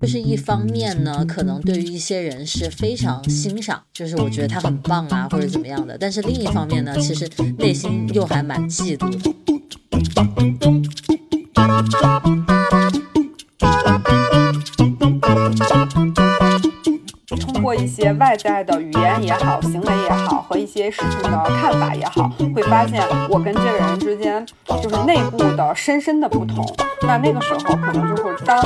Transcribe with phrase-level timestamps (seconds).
[0.00, 5.98] 就是一方面呢，可能对于一些人是非常欣赏，就是我觉得他很棒啊，或者怎么样的。
[5.98, 7.28] 但是另一方面呢，其实
[7.58, 9.18] 内心又还蛮嫉妒的。
[17.78, 24.44] 一些外在的语言也好，行为也好，和一些事情的看法也好，会发现我跟这个人之间
[24.82, 26.64] 就是内部的深深的不同。
[27.02, 28.58] 那那个时候，可能就是当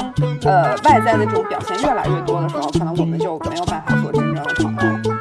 [0.45, 5.12] 呃外在的这种表现越来越多的时候，可能我们就没有办法做真正的朋友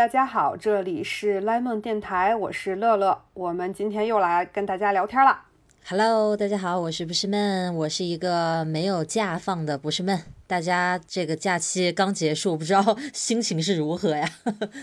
[0.00, 5.42] 大家好，这里是 Lemon 电台，我是乐乐，我们今天又来跟大家聊天了。
[5.86, 10.18] Hello，大家好，我是不是闷，我是一个没有假放的不是闷。
[10.46, 14.26] 大家这个假期刚结束，不知道 心情是如何呀？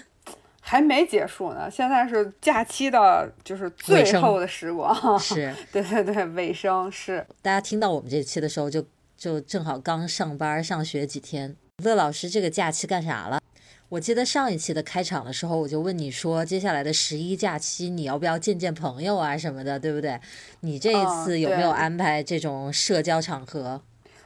[0.61, 4.95] 还没结束呢，现在是假期的，就是最后的时光。
[5.17, 7.25] 是，对对对，尾声是。
[7.41, 8.85] 大家听到我们这期的时候就，
[9.17, 11.55] 就正好刚上班上学几天。
[11.83, 13.41] 乐老师这个假期干啥了？
[13.89, 20.19] 我记得上一期的开场的时候，我就问你说，接下来的十一假期你要不要见见朋友啊什么的，对不对？
[20.59, 23.81] 你这一次有没有安排这种社交场合？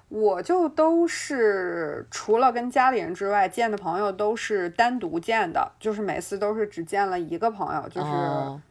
[0.09, 8.08] 我就都是除了跟家里人之外见的朋友都是单独见的，就是每次都是只见了一个朋友，就是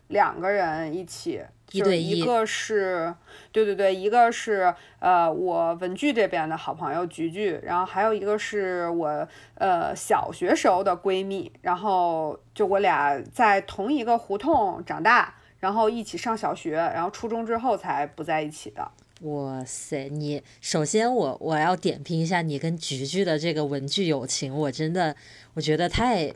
[0.08, 1.40] 两个人一起，
[1.72, 2.20] 一对一。
[2.20, 3.14] 一个是，
[3.52, 18.90] 对对对，一个是呃我文具这边的好朋友菊菊，然后还有一个是我呃小学时候的闺蜜，然后就我俩在同一个胡同长大，然后一起上小学，然后初中之后才不在一起的。
[19.22, 25.14] 哇塞，你首先我我要点评一下你跟菊菊的这个文具友情，我真的
[25.52, 26.32] 我觉得太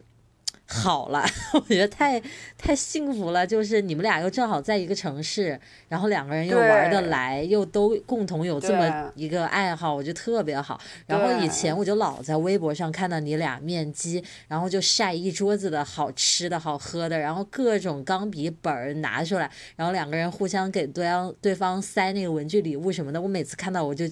[0.66, 2.20] 好了， 我觉得太
[2.56, 3.46] 太幸福了。
[3.46, 10.80] 就是你们俩又正好在一个城市，然后两个人又玩得来，又都共同有这么一个爱好，我觉得特别好。
[11.06, 23.20] 然后以前我就老在微博上看到你俩面基，然后就晒一桌子的好吃的好喝的，然后各种钢笔本儿拿出来，然后两个人互相给对方对方塞那个文具礼物什么的。
[23.20, 24.06] 我每次看到我就。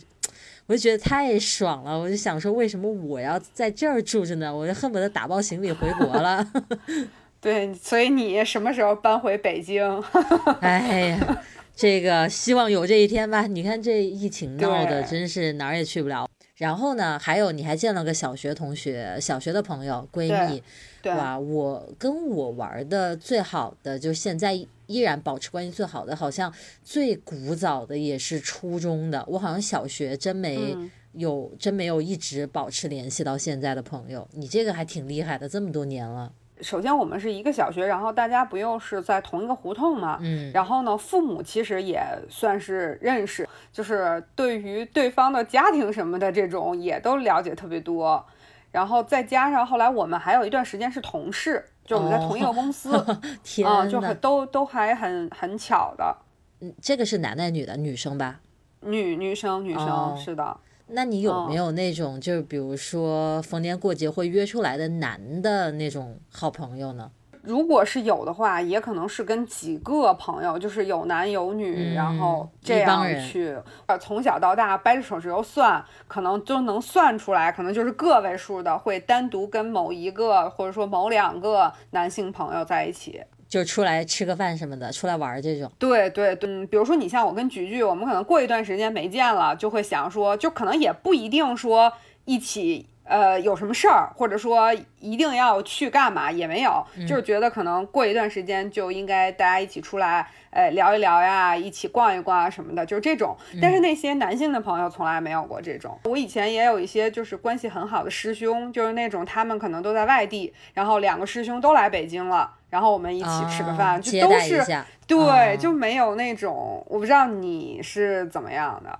[0.72, 4.54] 我就觉得太爽了，我就想说，为什么我要在这儿住着呢？
[4.56, 6.50] 我就恨不得打包行李回国了。
[7.42, 10.02] 对，所以你什么时候搬回北京？
[10.62, 11.42] 哎呀，
[11.76, 13.46] 这个希望有这一天吧。
[13.46, 16.26] 你看这疫情闹的，真是哪儿也去不了。
[16.56, 20.62] 然后呢，还有你还见了个小学同学、小学的朋友、闺蜜，
[21.10, 21.38] 哇！
[21.38, 24.58] 我跟我玩的最好的，就现在
[24.92, 29.24] 依然保持关系最好的，好像最古早的也是初中的。
[29.26, 30.76] 我好像小学真没
[31.12, 34.28] 有，嗯、真没有一直保持联系到现在的朋友。
[34.32, 36.32] 你这个还挺厉害的，这么多年了。
[36.60, 48.24] 首先，我们是一个小学，然后大家不又是在同一个胡同嘛，嗯，然后呢，父母其实也算是认识，就是对于对方的家庭什么的这种也都了解特别多，
[48.70, 56.16] 然后再加上后来我们还有一段时间是同事，就我们在同一个公司，哦、天啊、嗯，就很都都还很很巧的。
[56.60, 57.76] 嗯，这个是男的女的？
[57.76, 58.40] 女生吧？
[58.80, 60.56] 女女生女生、哦、是的。
[60.88, 67.10] 那你有没有那种，就是比如说逢年过节会约出来的男的那种好朋友呢？
[67.42, 83.20] 如果是有的话，也可能是跟几个朋友，就是有男有女，嗯、然后这样去，呃，从小到大掰着手指头算，可能就能算出来，可能就是个位数的会单独跟某一个或者说某两个男性朋友在一起。
[83.48, 85.70] 就出来吃个饭什么的，出来玩这种。
[85.78, 91.92] 对对对，嗯，比如说你像我跟菊菊，我们可能过一段时间没见了，就会想说，就可能也不一定说
[92.24, 103.36] 一起，呃，有什么事儿，或者说一定要去干嘛，也没有，嗯、就是觉得可能过一段时间就应该大家一起出来，呃，聊一聊呀，一起逛一逛啊什么的，就是这种。
[103.60, 105.98] 但是那些男性的朋友从来没有过这种。
[106.04, 112.54] 我以前也有一些就是关系很好的师兄，就是那种他们可能都在外地，然后两个师兄都来北京了。
[112.70, 114.64] 然后我们一起吃个饭，哦、就都是
[115.06, 118.98] 对、哦，就没有那种，我不知道你是怎么样的。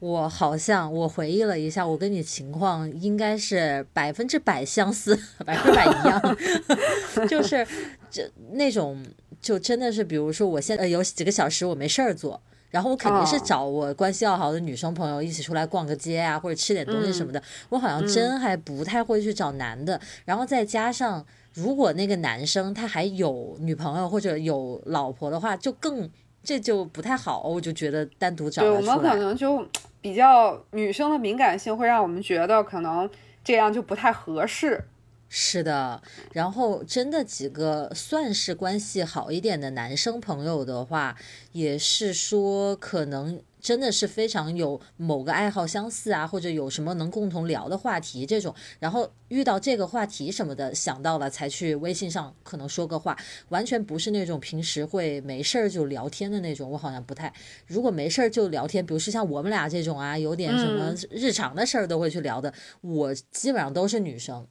[0.00, 5.16] 我好像我回忆了一下，我跟你情况应该是百分之百相似，
[5.46, 7.64] 百分之百一样， 就是
[8.10, 9.00] 这那种
[9.40, 12.40] 就真的是，比如说我现在有几个小时我没事儿做。
[12.70, 17.40] 然后我肯定是找我关系要好的女生朋友一起出来逛个街啊，或者吃点东西什么的。
[17.40, 19.96] 嗯、我好像真还不太会去找男的。
[19.96, 26.08] 嗯、然后再加上，如果那个男生他还有女朋友或者有老婆的话，就更
[26.44, 27.42] 这就不太好。
[27.42, 29.66] 我就觉得单独找对我们可能就
[30.00, 33.08] 比较女生的敏感性会让我们觉得可能
[33.44, 34.84] 这样就不太合适。
[35.32, 36.02] 是的，
[36.32, 41.16] 然后真的几个算是关系好一点的男生朋友的话，
[41.52, 53.16] 也是说可能真的是非常有某个爱好相似啊，或者有什么能共同聊的话题这种，然后遇到这个话题什么的想到了才去微信上可能说个话，
[53.50, 57.32] 完全不是那种平时会没事儿就聊天的那种，我好像不太。
[57.66, 64.46] 如果没事儿就聊天，比如说像我们俩这种啊，有点什么日常的事儿都会去聊的，我基本上都是女生。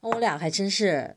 [0.00, 1.16] 我俩还真是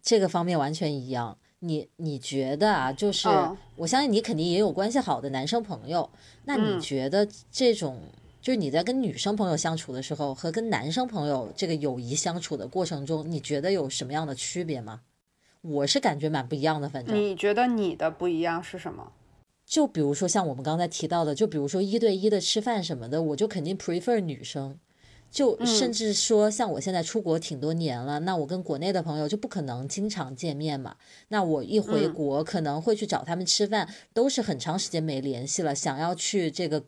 [0.00, 1.38] 这个方面完全一样。
[1.60, 2.92] 你你觉得啊？
[2.92, 3.28] 就是
[3.76, 6.08] 我相信你肯定也有关系好的男生朋友。
[6.44, 8.00] 那你觉得这种
[8.40, 15.00] 就是你在跟女生朋友相处的时候和跟男生朋友这个友谊相处的过程中，你觉得有什么样的区别吗？
[15.60, 16.88] 我是感觉蛮不一样的。
[16.88, 19.12] 反正你觉得你的不一样是什么？
[19.66, 24.78] 就比如说像我们刚才提到的，就比如说一对一的吃饭什么的，我就肯定 prefer 女生。
[25.30, 30.96] 就甚至说，像我现在出国挺多年了，那我跟国内的朋友就不可能经常见面嘛。
[31.28, 36.82] 那我一回国，可能会去找他们吃饭，都是很长时间没联系了，想要去这个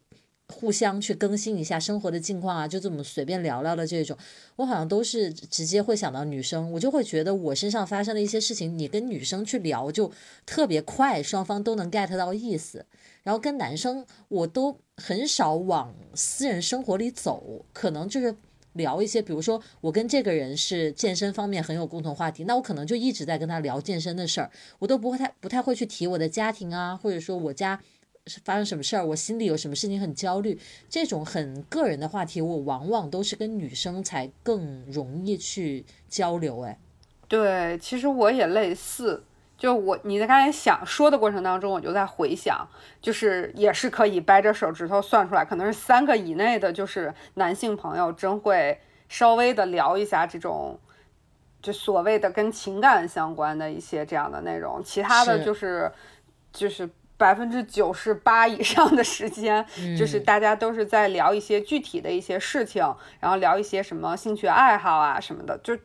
[0.48, 4.16] 互相去更新一下生活的近况啊，就这么随便聊聊的这种，
[4.56, 10.10] 我好像都是直接会想到女生，我就会觉得我身上发生的一些事情，你跟女生去聊就
[10.46, 12.86] 特别快，双方都能 get 到意思。
[13.22, 18.34] 然后跟男生我都很少往私人生活里走，可能就是
[18.74, 27.80] 聊一些，比如说我跟这个人是健身方面很有共同话题，那我可能就一直在跟他聊健身的事儿，我都不会太不太会去提我的家庭啊，或者说我家
[28.26, 30.58] 是发生什么事儿，我心里有什么事情很焦虑，
[30.88, 36.60] 这种很个人的话题，我往往都是跟女生才更容易去交流。
[36.60, 36.78] 哎，
[37.26, 39.24] 对，其实我也类似。
[39.60, 42.66] 就我你在刚才想说的过程当中，我就在回想，
[43.02, 48.80] 就是也是可以掰着手指头算出来，可能是三个以内的，就是男性朋友真会
[49.10, 50.80] 稍微的聊一下这种，
[51.60, 55.92] 就所谓的跟情感相关的一些这样的内容，其他的就是
[56.50, 59.62] 就是百分之九十八以上的时间，
[59.94, 62.82] 就是大家都是在聊一些具体的一些事情，
[63.20, 65.76] 然后聊一些什么兴趣爱好啊什么的，就。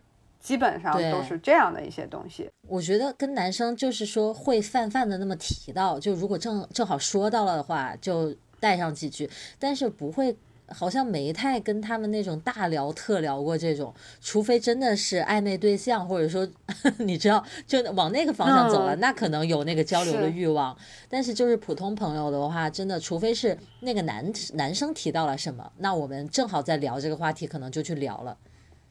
[0.46, 2.48] 基本上都是这样的一些东西。
[2.68, 9.28] 我觉得跟男生就是说会泛泛的那么提到，就如果正正好说到了的话，就带上几句，
[9.58, 10.38] 但是不会，
[10.68, 16.48] 好像没太跟他们那种大聊特聊过这种，除非真的是暧昧对象，或者说
[17.00, 20.78] 你知道就往那个方向走了，那可能有那个交流的欲望。
[21.10, 28.38] 但是就是普通朋友的话，真的除非是那个男男生提到了什么，那我们正好在聊这个话题，可能就去聊了。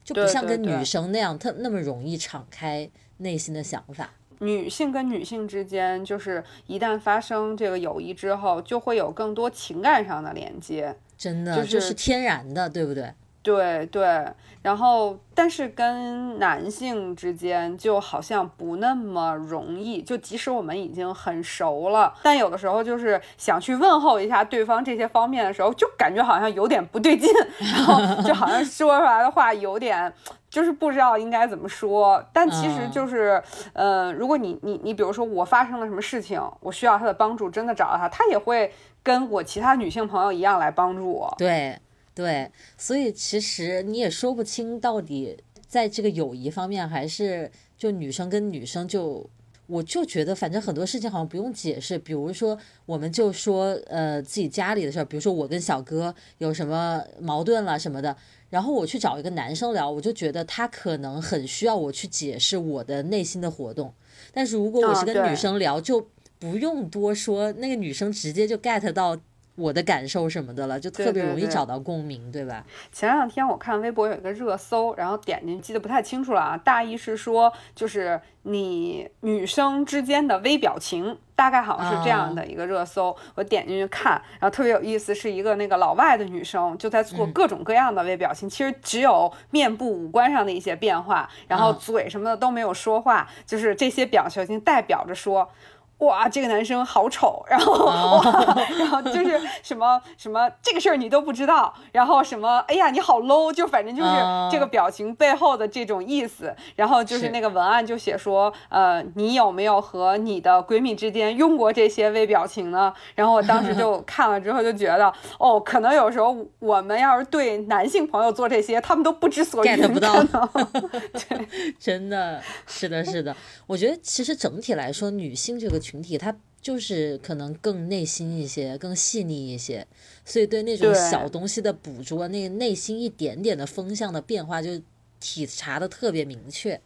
[0.04, 4.10] 就不像跟女生那样，特那么容易敞开内心的想法。
[4.40, 10.94] 女性跟女性之间，就是一旦发生这个友谊之后，就会有更多情感上的连接。
[11.16, 13.10] 真的，就是天然的，对不对？
[13.44, 14.26] 对对，
[14.62, 27.30] 然后但是跟男性之间就好像不那么容易，就即使我们已经很熟了，但有的时候就是想去问候一下对方这些方面的时候，就感觉好像有点不对劲，
[27.60, 30.10] 然后就好像说出来的话有点
[30.48, 32.24] 就是不知道应该怎么说。
[32.32, 33.42] 但其实就是，
[33.74, 41.34] 呃，如果你你你比如说我发生了什么事情，我需要他的帮助，真的找到他，他也会跟我其他女性朋友一样来帮助我。
[41.36, 41.78] 对。
[42.14, 49.28] 对，所以其实你也说不清到底在这个友谊方面，还是就女生跟女生就，
[49.66, 51.98] 我就觉得反正很多事情好像不用解释。
[51.98, 58.16] 比如说，我们就说呃自己家里的事儿，比如说我跟小哥有什么矛盾了什么的，
[58.48, 63.92] 然后我去找一个男生聊，我就觉得他可能很需要我去解释我的内心的活动。
[64.32, 66.06] 但是如果我是跟女生聊，就
[66.38, 69.18] 不用多说，那个女生直接就 get 到。
[69.56, 72.64] 我的感受什么的了，就特别容易找到共鸣，对吧？
[72.92, 83.16] 前两天我看微博有一个热搜，然后点进记得不太清楚了啊，大意是说就是你女生之间的微表情，大概好像是这样的一个热搜。
[83.36, 95.48] 我点进去看，然后特别有意思，是一个那个老外的女生就在做各种各样的微表情，其实只有面部五官上的一些变化，然后嘴什么的都没有说话，就是这些表情代表着说。
[95.98, 104.10] 哇，这个男生好丑，然后 哇，然后就是什么什么这个事儿你都不知道，然后什么哎呀你好 low，就反正就是
[104.50, 112.92] 这个表情背后的这种意思，然后就是那个文案就写说，呃，你有没有和你的闺蜜之间用过这些微表情呢？
[113.14, 120.12] 然后我当时就 看了之后就觉得，哦，可能有时候我们要是对男性朋友做这些，他们都不知所以，get 不到，
[121.14, 123.34] 对，真的是的，是的，
[123.66, 126.02] 我觉得其实整体来说，女性这个群。
[126.02, 129.86] 体他就是可能更内心一些，更细腻一些，
[130.24, 134.80] 所以对那种小东西的捕捉，那内心一点点的风向的变化就
[135.20, 136.80] 体察的特别明确。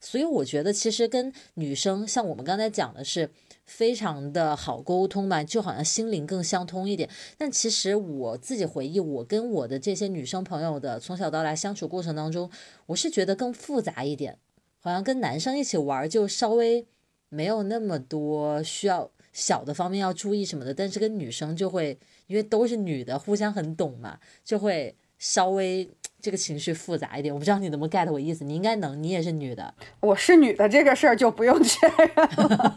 [0.00, 3.30] 所以我觉得其实跟女生像我们刚才讲的是
[3.64, 7.08] 非常的好沟通嘛，就好像心灵更相通一点。
[7.38, 12.50] 但其实我自己回忆，我跟我的这些女生朋友的从小到大相处过程当中，
[12.86, 14.38] 我是觉得更复杂一点，
[14.80, 16.86] 好像跟男生一起玩就稍微
[17.28, 25.88] 没有那么多需要小的方面要注意什么的，但是跟女生就会因为都是女的，互相很懂嘛，就会稍微。
[26.18, 29.72] 这个情绪复杂一点，我不知道你能不能 get 我意思，你应该能，你也是女的。
[30.00, 32.76] 我是女的，这个事儿就不用确认了。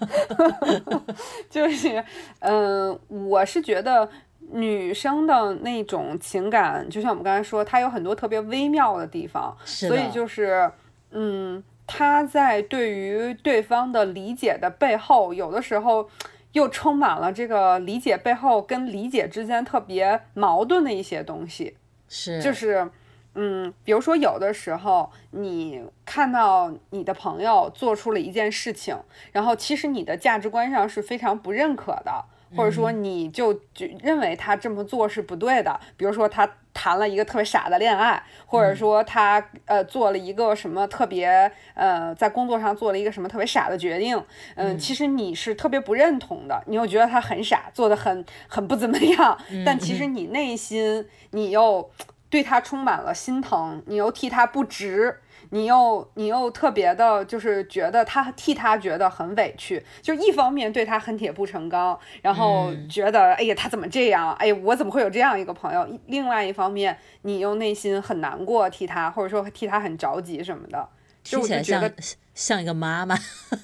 [1.50, 2.04] 就是，
[2.42, 4.08] 嗯，我是觉得
[4.52, 10.72] 女生的那种情感，就像我们刚才说，她有很多特别微妙的地方，所以就是，
[11.10, 16.10] 嗯，她在对于对方的理解的背后，有的时候
[16.52, 21.76] 又充满了这个理解背后跟理解之间特别矛盾的一些东西，
[22.08, 22.90] 是，就是。
[23.36, 28.98] 嗯，比如说有的时候你看到你的朋友做出了一件事情，
[29.32, 32.26] 然后其实你的价值观上是非常不认可的，
[32.58, 35.80] 或者说你就就认为他这么做是不对的。
[35.96, 44.24] 比如说他谈了一个特别傻的恋爱，或者说他呃做了一个什么特别呃在工作上做了一个什么特别傻的决定，
[44.56, 51.92] 嗯，其实你是特别不认同的，你又觉得他很傻，做的很很不怎么样，但其实你内心你又。
[52.32, 55.20] 对他充满了心疼，你又替他不值，
[55.52, 66.00] 你又你又特别的，就是觉得他替他觉得很委屈，就一方面对他恨铁不成钢，然后觉得哎呀他怎么这样，哎呀我怎么会有这样一个朋友？
[66.08, 70.88] 另外一方面你又内心很难过，替他或者说替他很着急什么的，
[71.24, 71.92] 听起来像
[72.34, 73.18] 像一个妈妈，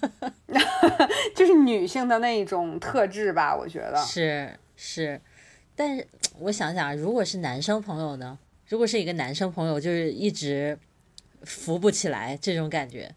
[1.35, 3.97] 就是女性的那一种特质吧，我觉得。
[3.97, 5.21] 是是，
[5.75, 6.05] 但是
[6.39, 8.37] 我想想，如果是男生朋友呢？
[8.67, 10.77] 如果是一个男生朋友，就是一直
[11.45, 13.15] 扶不起来这种感觉，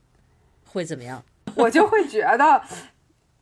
[0.65, 1.25] 会怎么样？
[1.57, 2.63] 我就会觉得，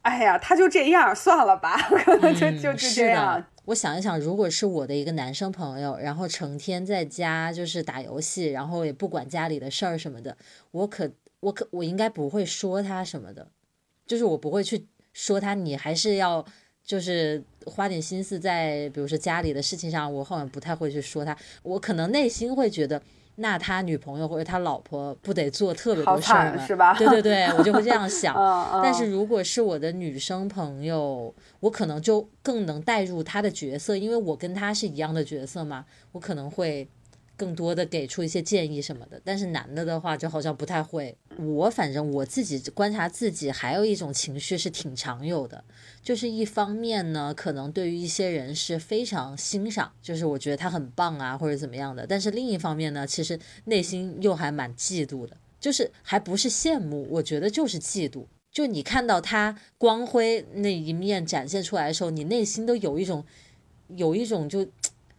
[0.03, 3.45] 哎呀，他就这样，算了吧，可能就就是这样。
[3.67, 10.37] 我想一想，如果是我的一个男生朋友，然后成天在家就是打游戏，然后也不管家里的事儿什么的，
[10.71, 13.49] 我可我可我应该不会说他什么的，
[14.07, 16.47] 就是我不会去说他，你还是要。
[16.87, 21.37] 就是花点心思在，比如说家里的事情上，我好像不太会去说他。
[21.65, 23.03] 我可能内心会觉得，
[23.37, 26.67] 那他女朋友或者他老婆不得做特别多事儿吗？
[26.67, 26.95] 是吧？
[26.99, 28.35] 对对对，我就会这样想。
[28.83, 36.89] 但是如果是我的女生朋友，我可能就更能带入他的角色，因为我跟他是一样的角色嘛，我可能会。
[37.37, 41.17] 更多的给出一些建议什么的，但是男的的话就好像不太会。
[41.37, 45.63] 我反正我自己观察自己，还有一种情绪是挺常有的，
[46.03, 58.25] 就是一方面呢，可能对于一些人是非常欣赏，就是我觉得他很棒啊或者怎么样的，但是另一方面呢，其实内心又还蛮嫉妒的，就是还不是羡慕，我觉得就是嫉妒。
[58.51, 63.23] 就你看到他光辉那一面展现出来的时候，你内心都有一种
[63.89, 64.67] 有一种就。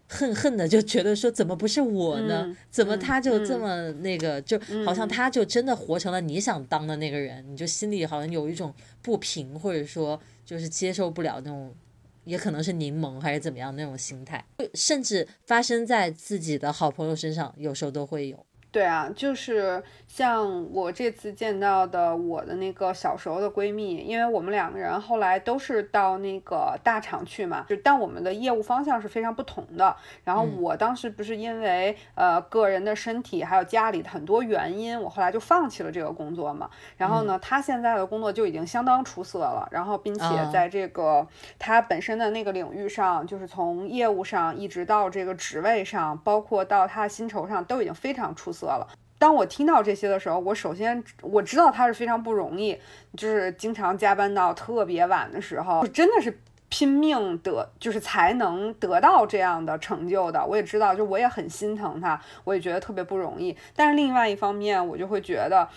[0.08, 2.56] 恨恨的就觉得说怎么不是我呢？
[2.72, 11.76] 怎么他就这么那个，就好像他就真的活成了你想当的那个人，你就心里好像有一种不平，或者说就是接受不了那种，
[12.24, 18.47] 也可能是柠檬还是怎么样那种心态，甚至发生在自己的好朋友身上，有时候都会有。
[18.78, 29.96] 对啊，就是像我这次见到的我的那个小时候的闺蜜，因为我们两个人后来都是到那个大厂去嘛，就但我们的业务方向是非常不同的。
[30.24, 36.70] 然后我当时不是因为呃个人的身体还有家里的很多原因，我后来就放弃了这个工作嘛。
[36.98, 41.26] 然后呢，她现在的工作就已经相当出色了，然后并且在这个
[41.58, 48.67] 她本身的那个领域上，就是从业务上一直到这个职位上，包括到她的薪酬上，都已经非常出色。
[48.68, 48.88] 色了。
[49.18, 52.78] 当我听到这些的时候，我首先我知道他是非常不容易，
[53.16, 56.38] 就是经常加班到特别晚的时候，真的是
[56.70, 60.46] 拼命得，就是才能得到这样的成就的。
[60.46, 63.56] 我也知道，就我也很心疼他，我也觉得特别不容易。
[63.74, 65.68] 但是另外一方面，我就会觉得。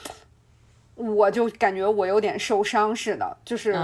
[1.00, 3.74] 我就感觉我有点受伤似的，就是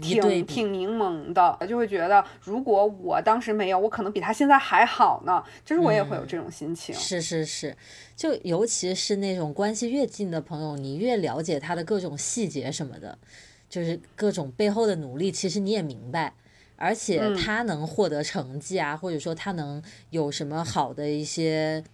[0.00, 5.44] 挺挺柠檬的，就会觉得如果我当时没有，我可能比他现在还好呢。
[5.62, 6.94] 就是我也会有这种心情。
[6.94, 7.76] 是是是，
[8.16, 13.18] 就尤其是那种关系越近的朋友，你越了解他的各种细节什么的，
[13.68, 16.32] 就是各种背后的努力，其实你也明白。
[16.76, 21.84] 而且他能获得成绩啊，或者说他能有什么好的一些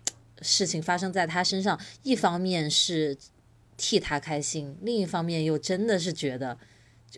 [0.40, 3.18] 事情发生在他身上，一方面是。
[3.80, 6.58] 替他开心，另一方面又真的是觉得，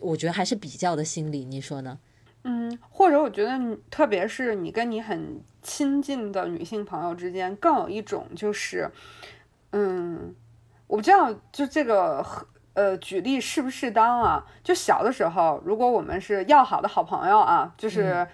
[0.01, 1.99] 我觉得还是比较的心理，你说呢？
[2.45, 8.89] 嗯，或者我觉得，特别是你跟你很亲近的女性朋友之间，更有一种就是，
[9.71, 10.33] 嗯，
[10.87, 12.25] 我不知道就这个
[12.73, 14.45] 呃举例适不适当啊？
[14.63, 18.25] 就小的时候，如果我们是要好的好朋友啊，就是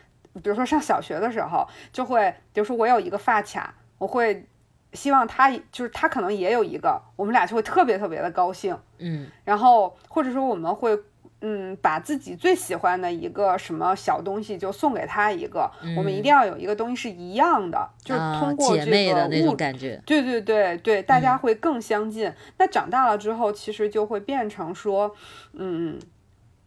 [0.44, 4.48] 比如说上小学的时候，就会比如说我有一个发卡，我会
[4.94, 8.78] 希望他就是他可能也有一个，我们俩就会特别特别的高兴。
[8.98, 10.98] 嗯，然后或者说我们会。
[11.42, 20.04] 嗯，把自己最喜欢的一个什么小东西就送给他一个，我们一定要有一个东西是一样的，就是通过姐妹的那种感觉。
[20.06, 22.30] 对对对对，大家会更相近。
[22.58, 25.16] 那长大了之后，其实就会变成说，
[25.54, 25.98] 嗯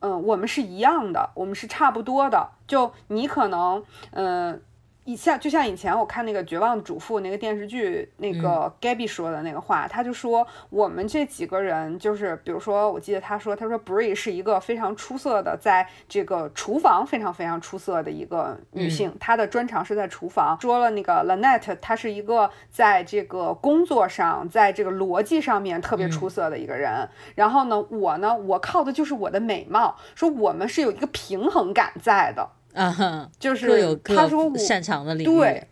[0.00, 2.52] 嗯，我们是一样的，我们是差不多的。
[2.66, 4.62] 就你可能，嗯。
[5.04, 20.56] 以像就像以前我看那个《绝望的主妇》那个电视剧，那个 Gabby 说的那个话，他就说我们这几个人就是，比如说，我记得他说，他说 Bree 是一个非常出色的，在这个厨房非常非常出色的一个女性，她的专长是在厨房。
[20.60, 27.08] 说了那个 Lanette，她是一个在这个工作上，在这个逻辑上面特别出色的一个人。
[27.34, 29.96] 然后呢，我呢，我靠的就是我的美貌。
[30.14, 32.50] 说我们是有一个平衡感在的。
[32.72, 35.68] 啊，就是他说我擅长的领域，对，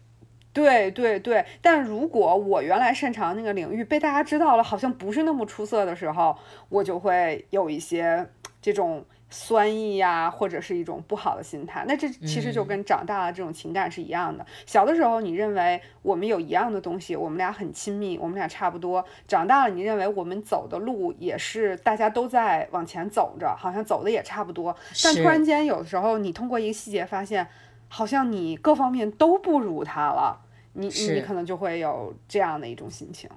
[0.53, 1.45] 对对对。
[1.61, 6.37] 但如果我原来擅长那个领域被大家知道了，好像不是那么出色的时候，
[6.69, 8.29] 我就会有一些
[8.63, 9.05] 这种。
[9.31, 14.45] 酸意呀，或者是一种不好的心态，那这其实就跟长大了这种情感是一样的。
[14.67, 19.05] 小的时候，你认为我们有一样的东西，我们俩很亲密，我们俩差不多。
[19.29, 24.77] 长大了，你认为我们走的路也是大家都在往前走着，好像走的也差不多。
[25.05, 27.47] 但突然间，有的时候你通过一个细节发现，
[27.87, 30.41] 好像你各方面都不如他了，
[30.73, 33.31] 你你可能就会有这样的一种心情。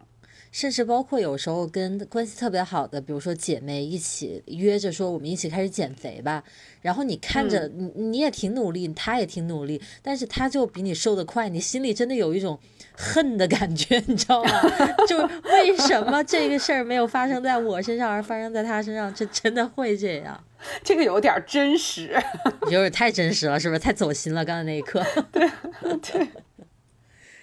[0.53, 6.43] 甚至包括有时候跟关系特别好的，比如说姐妹一起约着说我们一起开始减肥吧，
[6.81, 12.60] 然后你看着你你也挺努力，他也挺努力，但是他就比你瘦得快，你心里真的有一种
[12.95, 14.51] 恨的感觉，你知道吗？
[15.07, 19.12] 就为什么这个事儿没有发生在我身上，而发生在他身上？
[19.12, 20.41] 这真的会这样？
[20.83, 22.16] 这个有点真实，
[22.66, 23.79] 有点太真实了，是不是？
[23.79, 25.03] 太走心了，刚才那一刻。
[25.31, 25.50] 对
[26.00, 26.27] 对。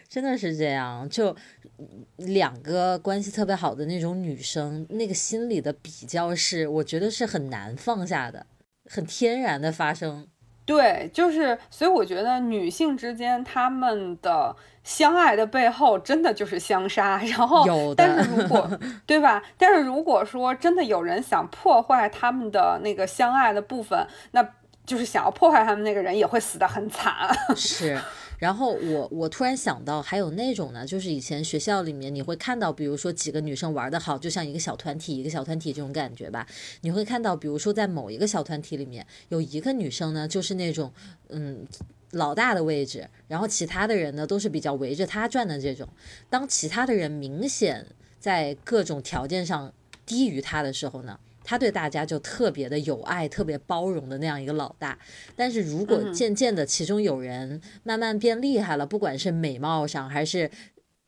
[0.08, 1.36] 真的是这样，就
[2.16, 8.46] 两个关系特别好的那种女生，那个心里的比较是，我觉得是很难放下的，
[8.84, 10.26] 很天然的发生。
[10.66, 17.16] 对，就是，所以我觉得女性之间她们的相爱的背后，真的就是相杀。
[17.24, 17.66] 然后，
[17.96, 18.70] 但是如果
[19.04, 19.42] 对吧？
[19.58, 24.48] 但是如果说真的有人想破坏他们的那个相爱的部分，那
[24.86, 27.28] 就是想要破坏他们那个人也会死得很惨。
[27.56, 27.98] 是。
[28.40, 36.44] 然后我我突然想到，还有那种呢，就是以前学校里面你会看到，比如说几个女生玩的好，就像一个小团体，一个小团体这种感觉吧。
[36.80, 40.90] 你会看到，比如说在某一个小团体里面，有一个女生呢，就是那种
[41.28, 41.66] 嗯
[42.12, 45.86] 老大的位置，然后其他的人呢都是比较围着她转的这种。
[46.28, 47.86] 当其他的人明显
[48.18, 49.72] 在各种条件上
[50.06, 51.20] 低于她的时候呢？
[51.50, 54.96] 他对大家就特别的有爱，特别包容的那样一个老大。
[55.34, 60.48] 但是如果渐渐的其中有人慢慢变厉害了，不管是美貌上，还是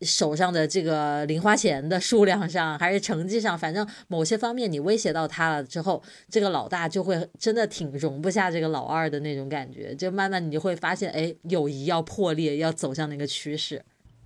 [0.01, 9.95] 手上的这个零花钱的数量上，还是成绩上，反正某些方面你威胁到他了之后，这个老大就会真的挺容不下这个老二的那种感觉。
[9.95, 13.81] 就慢慢你就会发现，哎，友谊要破裂，要走向那个趋势。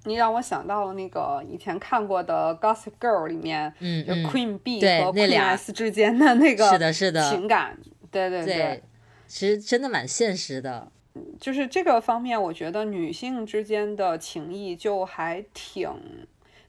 [0.06, 7.76] 你让我想到了那个以前看过的《Gossip Girl》里面，嗯，Queen B 和 Queen S 之间的那个是的，是的情感，
[8.12, 8.82] 对对对，
[9.26, 10.92] 其实真的蛮现实的。
[11.40, 15.90] 就是这个方面，我觉得女性之间的情谊就还挺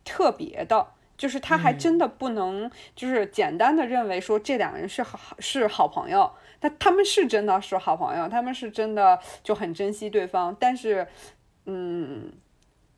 [0.04, 11.08] 特别的，就是她还真的不能就是简单的认为说这两个人是好是好朋友，但他们是真的是好朋友，他们是真的就很珍惜对方，但是，
[11.66, 12.32] 嗯。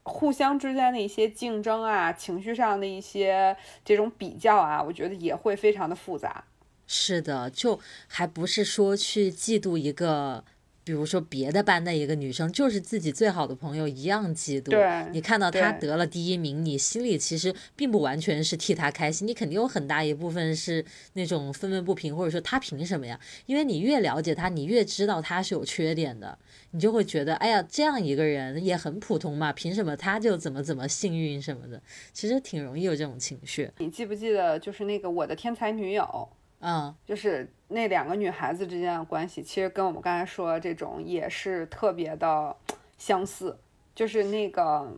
[0.10, 6.44] 互相之间的一些竞争啊，情绪上的一些这种比较啊，我觉得也会非常的复杂。
[6.88, 10.44] 是的，就还不是说去嫉妒一个。
[10.84, 14.72] 比如说别的班的一个女生，就是自己最好的朋友一样嫉妒。
[14.72, 23.20] 对，你看到她得了第一名，你心里其实并不完全是替她开心，你肯定有很大一部分是那种愤愤不平，或者说她凭什么呀？
[23.46, 26.38] 因为你越了解她，你越知道她是有缺点的，
[26.72, 31.80] 你就会觉得，哎呀，这样一个人也很普通嘛，凭什么她就怎么怎么幸运什么的？
[32.12, 33.70] 其实挺容易有这种情绪。
[33.78, 36.30] 你记不记得，就是那个我的天才女友？
[36.62, 42.56] 嗯，就是那两个女孩子之间的关系，其实跟我们刚才说的这种也是特别的
[42.98, 43.58] 相似。
[43.96, 44.92] 就是那个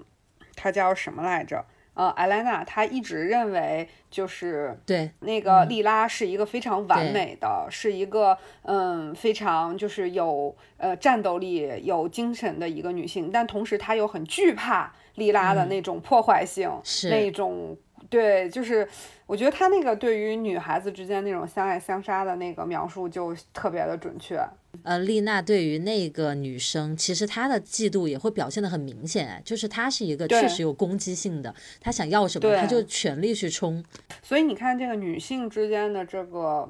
[0.56, 1.64] 她叫什么来着？
[1.94, 16.72] 呃，艾莱娜，她一直认为就是对那个莉拉是一个非常完美的，是一个嗯非常就是有呃战斗力、有精神的一个女性，但同时她又很惧怕莉拉的那种破坏性，
[17.10, 17.78] 那种。
[18.12, 18.86] 对，就是
[19.26, 24.38] 我觉得他那个对于女孩子之间那种相爱相杀的那个描述就特别的准确。
[24.84, 33.82] 呃，丽娜对于那个女生，其实她的嫉妒也会表现的很明显，就是她是一个确实有攻击性的，她想要什么，她就全力去冲。
[34.22, 36.70] 所以你看，这个女性之间的这个。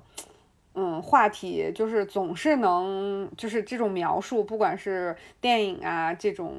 [0.74, 6.56] 嗯，话题就是总是能，就是这种描述，不管是电影啊，这种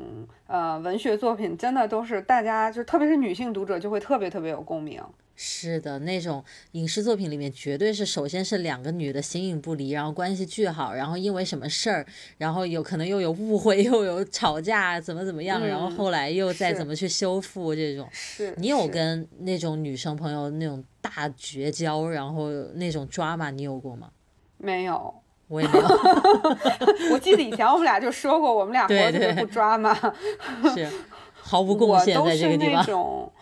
[0.47, 5.03] 呃文学作品，真的都是大家就特别是女性读者就会特别特别有共鸣。
[5.45, 12.07] 是的，那种影视作品里面绝对是，首先是两个女的形影不离，然后关系巨好，然后因为什么事儿，
[12.39, 18.09] 然后有可能又有误会， 又有吵架，怎么怎么样，然后后来又再怎么去修复这种。
[18.13, 24.11] 是你有跟那种女生朋友那种大绝交，然后那种抓马，你有过吗？
[24.59, 25.13] 没有，
[25.49, 25.87] 我也没有。
[27.13, 29.93] 我记得以前我们俩就说过，我们俩活着不抓嘛，
[30.73, 30.89] 是
[31.35, 32.75] 毫无贡献在这个地方。
[32.75, 33.33] 我都是那种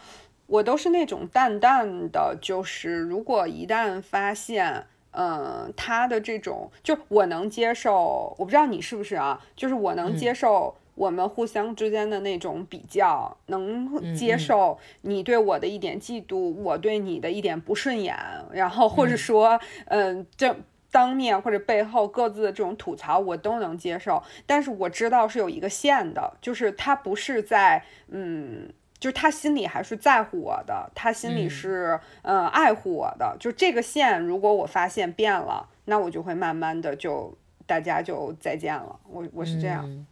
[1.29, 18.17] 淡淡的，就是如果一旦发现，嗯，他的这种，就我能接受，我不知道你是不是啊，就是我能接受我们互相之间的那种比较，能接受你对我的一点嫉妒，我对你的一点不顺眼，
[18.53, 20.57] 然后或者说，嗯，这
[20.91, 28.69] 当面或者背后各自的这种吐槽，我都能接受，但是我知道是有一个线的，就是他不是在，嗯。
[29.01, 33.35] 就是他心里还是在乎我的，他心里是呃爱护我的。
[33.41, 37.35] 就这个线，如果我发现变了，那我就会慢慢的就
[37.67, 39.01] 大家就再见了。
[39.11, 40.07] 我我是这样。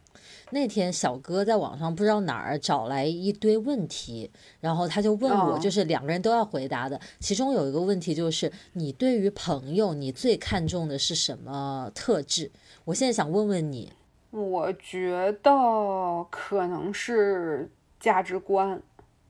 [0.49, 6.99] 那天小哥在网上不知道哪儿找来一堆问题，然后他就问我，就是两个人都要回答的。
[7.19, 12.49] 其中有一个问题就是，你对于朋友，你最看重的是什么特质？
[12.85, 13.93] 我现在想问问你。
[14.31, 17.69] 我觉得可能是。
[17.99, 18.81] 价值观，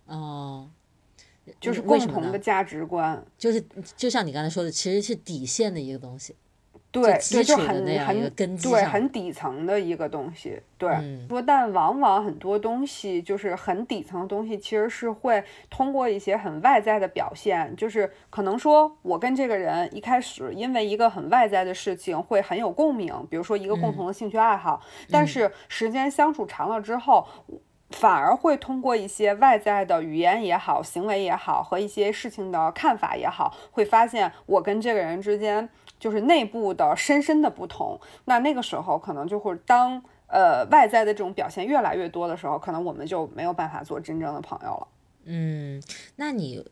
[0.05, 0.69] 哦，
[1.59, 3.59] 就是共同的价值观，就是
[3.97, 6.35] 就像你刚才说的，其实是底线的一个东西，
[6.91, 10.89] 对，基础的那样一个根基对，很底层的一个东西，对。
[11.27, 27.27] 说，但往往很多东西就是很底层的东西，其实是会通过一些很外在的表现，就是可能说我跟这个人一开始因为一个很外在的事情会很有共鸣，比如说一个共同的兴趣爱好，但是时间相处长了之后。
[27.91, 35.67] 反而会通过一些外在的语言也好，行为也好，和一些事情的看法也好，会发现我跟这个人之间
[35.99, 37.99] 就是内部的深深的不同。
[38.25, 44.87] 那那个时候可能就会当呃外在的这种表现越来越多的时候，可能我们就没有办法做真正的朋友了。
[45.25, 45.81] 嗯，
[46.17, 46.63] 那你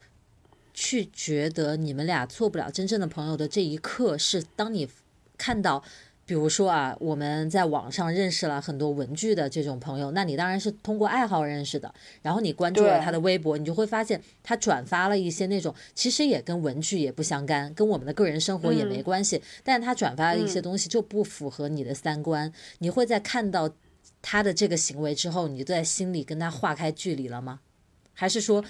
[0.74, 4.88] 去觉得你们俩做不了真正的朋友的这一刻，是当你
[5.36, 5.84] 看到。
[6.28, 11.92] 比如说啊，我们在网上认识了很多文具的这种朋友，那你当然是通过爱好认识的。
[12.22, 22.52] 然后你关注了他的微博，你就会发现他转发了一些那种其实也跟文具也不相干，跟我们的个人生活也没关系，但他转发的一些东西就不符合你的三观。
[22.80, 23.70] 你会在看到
[24.22, 27.62] 他的这个行为之后，你在心里跟他划开距离了吗？
[28.14, 28.62] 还是说，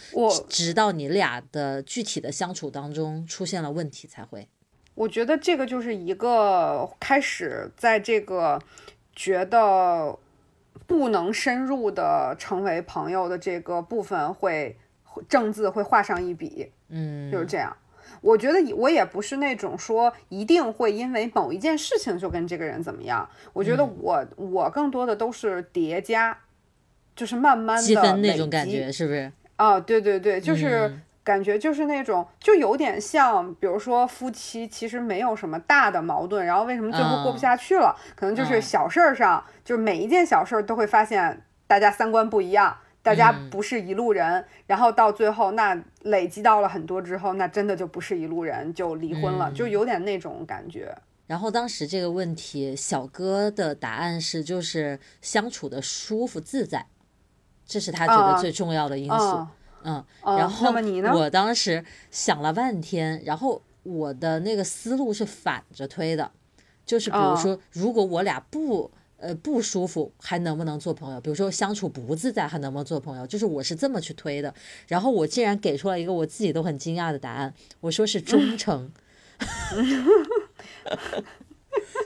[0.48, 4.48] 直到你俩的具体的相处当中出现了问题才会？
[4.98, 8.60] 我觉得这个就是一个开始，在这个
[9.16, 10.18] 觉得
[10.88, 14.76] 不能深入的成为朋友的这个部分，会
[15.30, 17.78] 正字会画上一笔，嗯，就是这样。
[18.22, 23.30] 我觉得我也不是那种说一定会因为某一件事情就跟这个人怎么样。
[23.54, 26.36] 我觉得我我更多的都是叠加，
[27.16, 29.32] 就是慢慢的积分那种感觉，是不是？
[29.58, 30.92] 啊，对对对，就是。
[31.28, 37.94] 感觉就是那种，就有点像，比如说夫妻其实没有什么大的矛盾，然后为什么最后过不下去了？
[38.16, 50.96] 可能就是小事儿上，就是每一件小事儿都会发现大家三观不一样，大家不是一路人，然后到最后那累积到了很多之后，那真的就不是一路人，就离婚了，就有点那种感觉。
[51.26, 56.86] 然后当时这个问题，小哥的答案是就是相处的舒服自在，
[57.66, 59.46] 这是他觉得最重要的因素。
[59.90, 60.04] 嗯，
[60.38, 60.70] 然后
[61.18, 66.30] 我当时想了半天，然后我的那个思路是反着推的，
[66.86, 71.22] 就是比如说，如果我俩不呃不舒服，还能不能做朋友？
[71.22, 73.26] 比如说相处不自在，还能不能做朋友？
[73.26, 74.54] 就是我是这么去推的。
[74.90, 78.92] 然后我竟然给出了一个我自己都很惊讶的答案，我说是忠诚。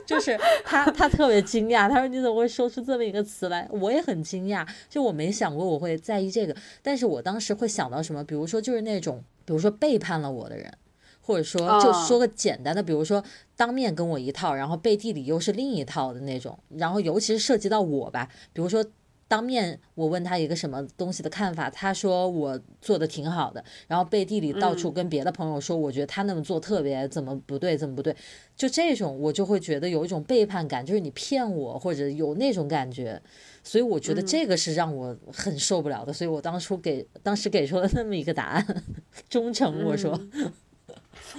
[0.06, 8.22] 就是他，他特别惊讶，他说：“你怎么会说出这么一个词来？”我也很惊讶，就我没想过我会在意这个，但是我当时会想到什么？
[8.24, 10.72] 比如说，就是那种，比如说背叛了我的人，
[11.20, 13.22] 或者说就说个简单的，比如说
[13.56, 18.84] 当面跟我一套，然后背地里又是另一套的那种，然后尤其是涉及到我吧，比如说。
[19.32, 28.14] 当面我问他一个什么东西的看法，他说我做的挺好的，然后背地里到处跟别的朋友说，我觉得他那么做特别怎么不对，怎么不对，
[28.54, 33.18] 就这种我就会觉得有一种背叛感，就是你骗我或者有那种感觉，
[33.64, 38.84] 所以我觉得这个是让我很受不了的，所以我当初给当时给出了那么一个答案，
[39.30, 40.20] 忠诚，我说。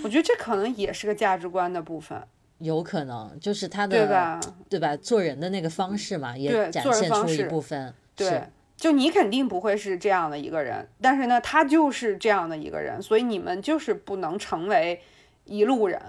[0.04, 2.20] 我觉得这可能也是个价值观的部分，
[2.64, 4.40] 有可能就是他的对吧？
[4.70, 4.96] 对吧？
[4.98, 7.94] 做人的那个方式嘛，也展现出一部分。
[8.16, 8.44] 对，
[8.78, 15.02] 就你肯定不会是这样的一个人，但是呢，他就是这样的一个人，所以你们就是不能成为
[15.46, 16.02] 一路人。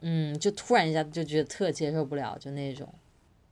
[0.00, 2.88] 嗯，就突然一下就觉得特接受不了，就那种。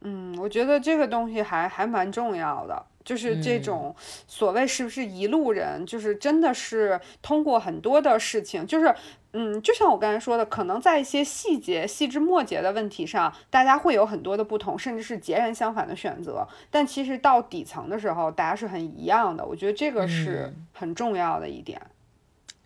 [0.00, 2.86] 嗯，我觉得这个东西还还蛮重要的。
[3.08, 8.94] 就是这种所谓是不是一路人，就是真的是通过很多的事情，就是
[9.32, 16.46] 嗯，就像我刚才说的，可能在一些细节、细枝末节的问题上，大家会有很多的不同，甚至是截然相反的选择。
[16.70, 19.42] 但其实到底层的时候，大家是很一样的。
[19.42, 21.80] 我觉得这个是很重要的一点。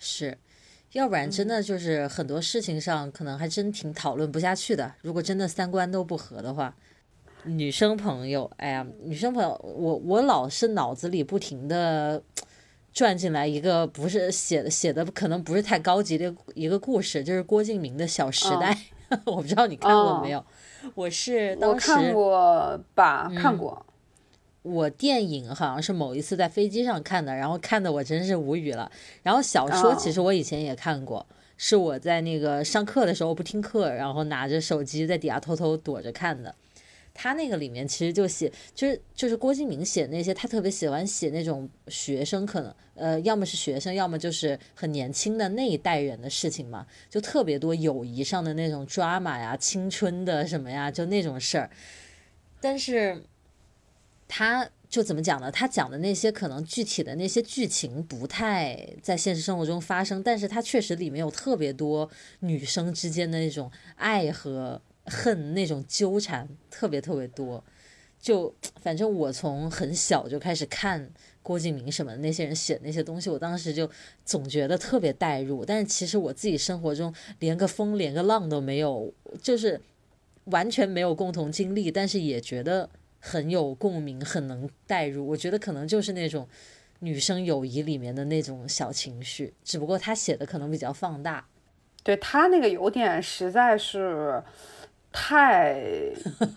[0.01, 0.37] 是，
[0.91, 4.93] 要不然真的就是很多事情上可能还真挺讨论不下去的。
[5.03, 6.75] 如果真的三观都不合的话。
[7.45, 12.23] 女生朋友，哎呀，女生朋友，我我老是脑子里不停的
[12.93, 18.77] 转进来一个不是写的写的可能不是太高级的一个故事，就是郭敬明的《小时代》，
[19.27, 20.45] 我不知道你看过没有？
[20.95, 23.85] 我是当时看过吧，看过。
[24.63, 28.89] 我电影好像是某一次在飞机上看的，然后看的我真是无语了。
[29.25, 31.27] 然后小说其实我以前也看过，
[31.57, 36.55] 是我在那个上课的时候不听课，然后拿着手机在底下偷偷躲着看的。
[37.15, 51.71] 他那个里面其实就写，就是就是郭敬明写那些，他特别喜欢写那种学生，可能呃，要么是学生，要么就是很年轻的那一代人的事情嘛，就特别多友谊上的那种抓马呀、青春的什么呀，就那种事儿。
[52.61, 53.23] 但是，
[54.27, 55.53] 他就怎么讲呢？
[55.53, 64.81] 他讲的那些可能具体的那些剧情不太在现实生活中发生，但是他确实里面有特别多女生之间的那种爱和。
[65.07, 67.63] 恨那种纠缠特别特别多，
[68.21, 71.11] 就反正我从很小就开始看
[71.43, 73.91] 郭敬明什么那些人写那些东西，我当时就
[74.25, 75.65] 总觉得特别代入。
[75.65, 79.13] 但是其实我自己生活中连个风连个浪都没有，
[79.43, 79.81] 就是
[80.45, 82.89] 完全没有共同经历，但是也觉得
[83.19, 85.27] 很有共鸣，很能代入。
[85.27, 86.49] 我觉得可能就是那种
[87.01, 91.49] 女生友谊里面的那种小情绪，只不过他写的可能比较放大。
[92.05, 94.41] 对他那个有点实在是。
[95.13, 96.11] 太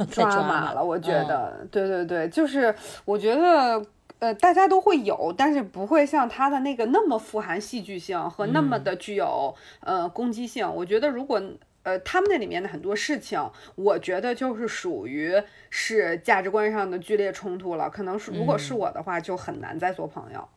[0.07, 3.85] 抓马了，我觉得，对对对，就是我觉得，
[4.19, 10.65] 呃，大家都会有，但是不会像他的那个那么富含戏剧性和那么的具有呃攻击性。
[10.73, 11.41] 我觉得如果
[11.83, 13.37] 呃他们那里面的很多事情，
[13.75, 15.33] 我觉得就是属于
[15.69, 17.89] 是价值观上的剧烈冲突了。
[17.89, 20.47] 可能是如果是我的话，就很难再做朋友。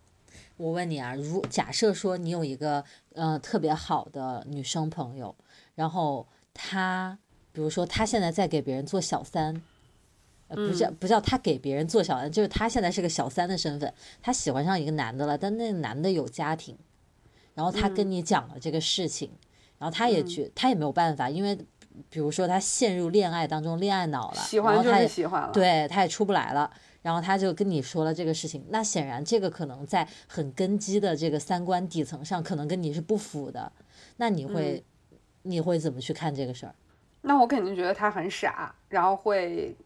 [0.57, 2.85] 我问你啊，如假设说你有一个
[3.15, 5.35] 呃特别好的女生朋友，
[5.75, 7.19] 然后她。
[7.59, 9.61] 比如说，他现在在给别人做小三，
[10.47, 13.93] 呃，不叫不叫他给别人做小三，就是他现在是个小三的身份，
[14.23, 16.79] 他喜欢上一个男的了，但那个男的有家庭，
[17.55, 19.33] 然后他跟你讲了这个事情，
[19.77, 21.59] 然后他也觉他也没有办法，因为
[22.09, 26.71] 比如说他陷入恋爱当中，恋爱脑了，喜欢就是喜欢了，对，他也出不来了，
[27.03, 33.73] 然后他就跟你说了这个事情，那显然这个可能在很根基的这个三观底层上，可能跟你是不符的，
[34.19, 34.85] 那你会
[35.43, 36.73] 你会怎么去看这个事儿？
[37.29, 39.77] 那我肯定觉得他很傻，然后会，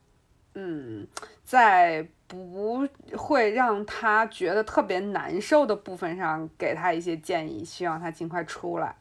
[0.54, 1.04] 嗯，
[1.42, 8.94] 在不会让他觉得特别难受的部分上给他一些建议，希望他尽快出来。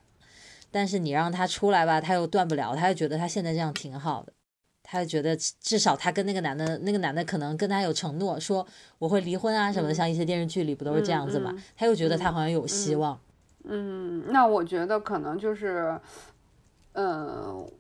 [0.72, 4.34] 但是你让他出来吧，他又断不了，他又觉得他现在这样挺好的，
[4.82, 8.66] 他就觉得至少他跟那个男的，那个男的可能跟他有承诺，说
[8.98, 11.54] 我会离婚啊什么的，像一些电视剧里不都是这样子嘛？
[11.78, 13.22] 他又觉得他好像有希望。
[13.66, 15.96] 嗯，那我觉得可能就是，
[16.94, 17.72] 嗯。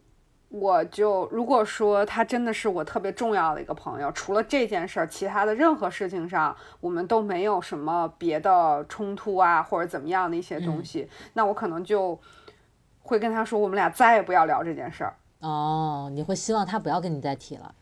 [0.51, 12.19] 我就如果说他真的是我特别重要的一个朋友，除了这件事儿，其他的任何事情上，我们都没有什么别的冲突啊，或者怎么样的一些东西，那我可能就
[13.01, 15.15] 会跟他说，我们俩再也不要聊这件事儿。
[15.39, 17.73] 哦，你会希望他不要跟你再提了？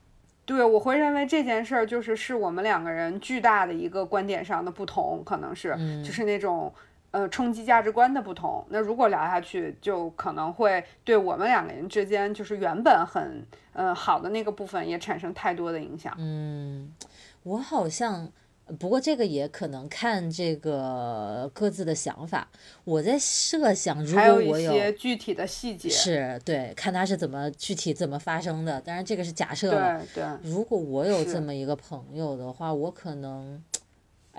[0.45, 6.71] 对，我会认为这件事儿就是是我们两个人巨大的一个观点上的不同，可能是就是那种。
[7.11, 13.43] 呃，冲击价值观的不同，那如果聊下去，就可能会对我们两个人之间，就是原本很
[13.73, 16.13] 呃好的那个部分，也产生太多的影响。
[16.19, 16.93] 嗯，
[17.41, 18.31] 我好像
[18.77, 22.47] 不过这个也可能看这个各自的想法。
[22.83, 28.79] 我在设想，如果我有一些具体的细节，是对，看他是怎么具体怎么发生的。
[28.81, 29.99] 当然这个是假设了。
[30.13, 30.51] 对对。
[30.51, 33.59] 如果我有这么一个朋友的话，我可能，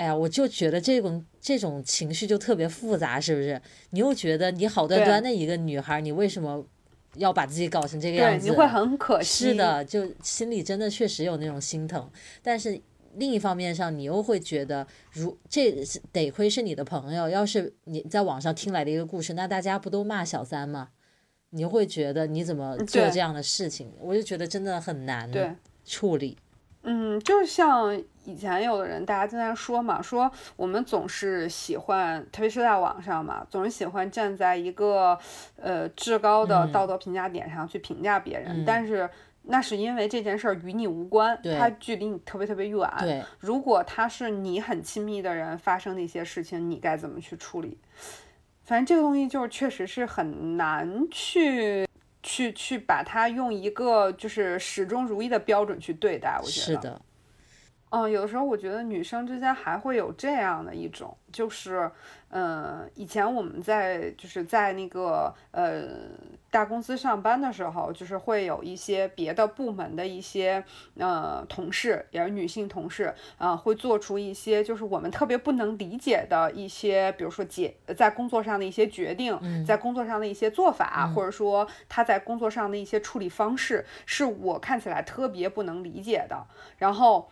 [0.00, 3.60] 哎呀，我就觉得这种这种情绪就特别复杂，是不是？
[3.90, 6.64] 你又觉得你好端端的一个女孩，你为什么
[7.16, 8.48] 要把自己搞成这个样子？
[8.48, 9.50] 你会很可惜。
[9.50, 12.10] 是的，就心里真的确实有那种心疼，
[12.42, 12.80] 但是。
[13.16, 20.90] 另一方面上，你又会觉得，如这得亏是你的朋友，要是你在网上听来的一个故事，那大家不都骂小三吗？
[21.50, 23.90] 你会觉得你怎么做这样的事情？
[24.00, 25.28] 我就觉得真的很难
[25.84, 26.38] 处理。
[26.82, 35.18] 嗯，就像以前有的人，大家经常说嘛，说我们总是喜欢，特别是在网上嘛，总是喜欢站在一个
[35.56, 39.08] 呃至高的道德评价点上去评价别人，但是。
[39.44, 42.88] 那是因为这件事儿与你无关，它距离你特别特别远。
[43.00, 47.78] 对，如果他是你很亲密的人发生的一些事情，你该怎么去处理？
[48.64, 51.88] 反正这个东西就是确实是很难去
[52.22, 56.38] 去去把它用一个就是始终如一的标准去对待。
[56.42, 57.00] 我觉得。
[57.90, 61.90] 嗯，有的时候我觉得女生之间还会有这样的一种，就是，
[62.28, 65.88] 嗯，以前我们在就是在那个呃
[66.52, 70.62] 大公司上班的时候，就是会有一些别的部门的一些
[70.98, 86.46] 呃同事，也是女性同事，啊，会做出一些就是我们特别不能理解的一些，比如说解在工作上的一些决定，在工作上的一些做法，或者说她在工作上的一些处理方式，是我看起来特别不能理解的，
[86.78, 87.28] 然后。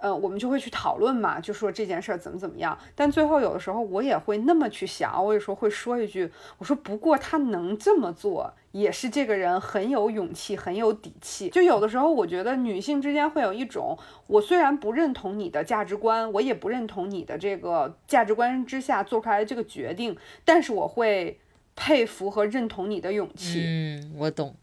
[0.00, 2.76] 呃，我们就会去讨论嘛，就说这件事儿怎么怎么样。
[2.94, 11.50] 但最后有的时候我也会那么去想，我有时候会说一句，我说不过他能这么做，也是这个人很有勇气、很有底气。
[11.50, 21.38] 就有的时候我觉得女性之间会有一种，我虽然不认同你的价值观，我也不认同你的这个价值观之下做出来的这个决定，但是我会
[21.76, 23.62] 佩服和认同你的勇气。
[23.66, 24.54] 嗯，我懂。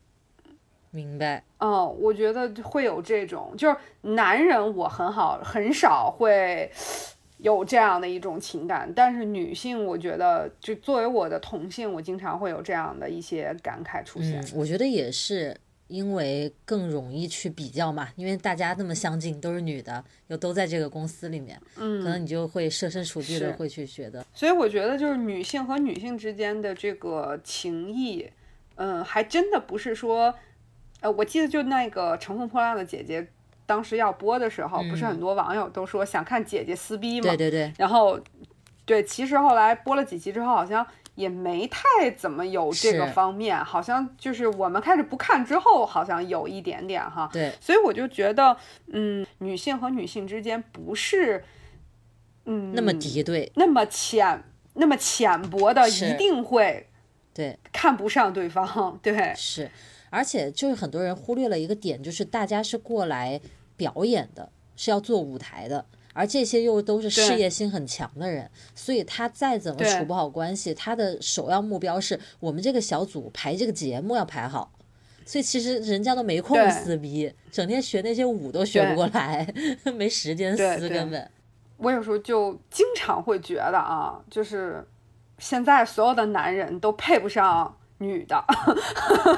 [0.97, 6.71] 明白，嗯，我觉得会有这种，就是男人我很好，很少会
[7.37, 14.43] 有这样的一种情感，但是女性，我觉得就作为我的同性，我经常会有这样的一些感慨出现。
[14.55, 15.55] 我觉得也是
[15.87, 24.25] 因为更容易去比较嘛，因为大家那么相近，都是女的，又都在这个公司里面，嗯，可能你就会设身处地的会去觉得。
[24.33, 28.27] 所以我觉得就是女性和女性之间的这个情谊，
[28.77, 30.33] 嗯，还真的不是说。
[31.01, 33.21] 呃，我记得就那个《乘风破浪的姐姐》，
[33.65, 37.27] 当时要播的时候，不是很多网友都说想看姐姐撕逼嘛？
[37.27, 37.71] 对对对。
[37.77, 38.19] 然后，
[38.85, 47.29] 对，其实后来播了几集之后，好像也没太怎么有这个方面，好像就是我们开始不看之后，好像有一点点哈。
[47.31, 47.53] 对。
[47.61, 48.57] 所以我就觉得，
[48.91, 51.43] 嗯，女性和女性之间不是，
[52.45, 56.87] 嗯，那么敌对，那么浅，那么浅薄的，一定会
[57.33, 59.69] 对看不上对方，对是。
[60.09, 63.39] 而且就是很多人忽略了一个点，就是大家是过来
[63.75, 74.71] 表演的，是要做舞台的，而这些又都是事业心很强的人，所以他再怎么处不好关系，他的首要目标是我们这个小组排这个节目要排好。
[75.25, 79.45] 所以其实人家都没空撕逼，整天学那些舞都学不过来，
[79.93, 81.29] 没时间撕根本。
[81.75, 84.83] 我有时候就经常会觉得啊，就是
[85.37, 87.76] 现在所有的男人都配不上。
[87.99, 88.43] 女的，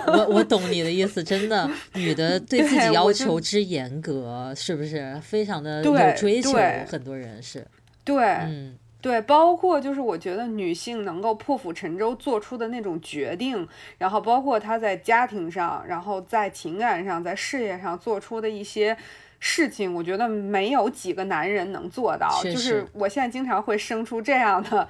[0.07, 6.51] 我我懂你的意思，真的，女的 对自己要求之严格，是不是非常的有追求？
[6.85, 7.65] 很多人是，
[8.03, 13.65] 对，嗯，对，包括就是我觉得女性能够破釜沉舟做出的那种决定，
[13.97, 18.97] 然后包括她在家庭上，然后在情感上，在事业上做出的一些
[19.39, 22.41] 事情，我觉得没有几个男人能做到。
[22.43, 24.89] 就是我现在经常会生出这样的。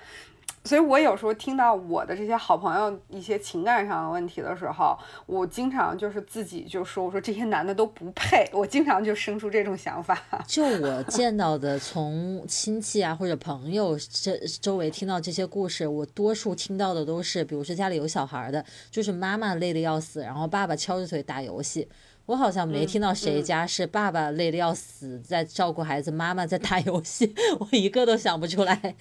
[0.64, 10.22] 所以，我有时候听到我的这些好朋友一些情感上的问题的时候，我经常就是自己就说：“我说这些男的都不配。”我经常就生出这种想法。
[10.46, 21.88] 就我见到的，从亲戚啊或者朋友这周围听到这些故事，我多数听到的都是，比如说家里有小孩的，就是妈妈累得要死，然后爸爸敲着腿打游戏。
[22.26, 28.96] 我好像没听到谁家是爸爸累得要死在照顾孩子，妈妈在打游戏， 我一个都想不出来。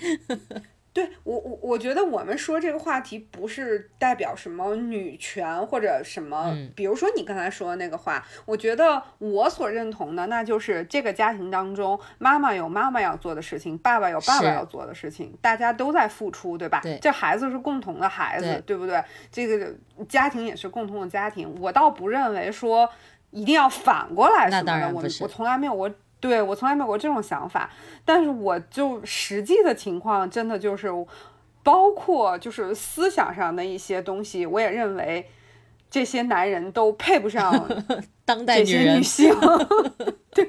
[0.98, 16.80] 对我我我觉得我们说这个话题不是代表什么女权或者什么，比如说你刚才说的那个话，我觉得我所认同的那就是这个家庭当中，妈妈有妈妈要做的事情，爸爸有爸爸要做的事情，大家都在付出，对吧？
[16.82, 19.00] 对，这孩子是共同的孩子，对不对？
[19.30, 19.72] 这个
[20.08, 22.88] 家庭也是共同的家庭，我倒不认为说
[23.30, 25.88] 一定要反过来什么的，我我从来没有我。
[26.20, 27.70] 对我从来没有过这种想法，
[28.04, 30.88] 但是我就实际的情况真的就是，
[31.62, 35.30] 包括就是思想上的一些东西，我也认为
[35.90, 37.68] 这些男人都配不上
[38.24, 39.34] 当代女性，
[40.30, 40.48] 对。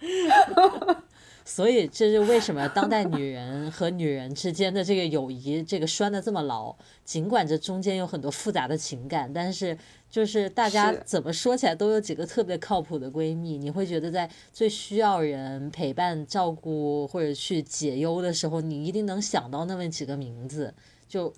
[1.48, 6.76] 所以这是为什么当代女人和女人之间的这个友谊，这个拴的这么牢。
[7.06, 9.76] 尽管这中间有很多复杂的情感，但是
[10.10, 13.56] 就是大家怎么说起来都有几个特别靠谱的闺蜜。
[13.56, 20.74] 你会觉得在最需要人陪伴、照顾或者去解忧的时候，你一定能想到那么几个名字。
[21.08, 21.32] 就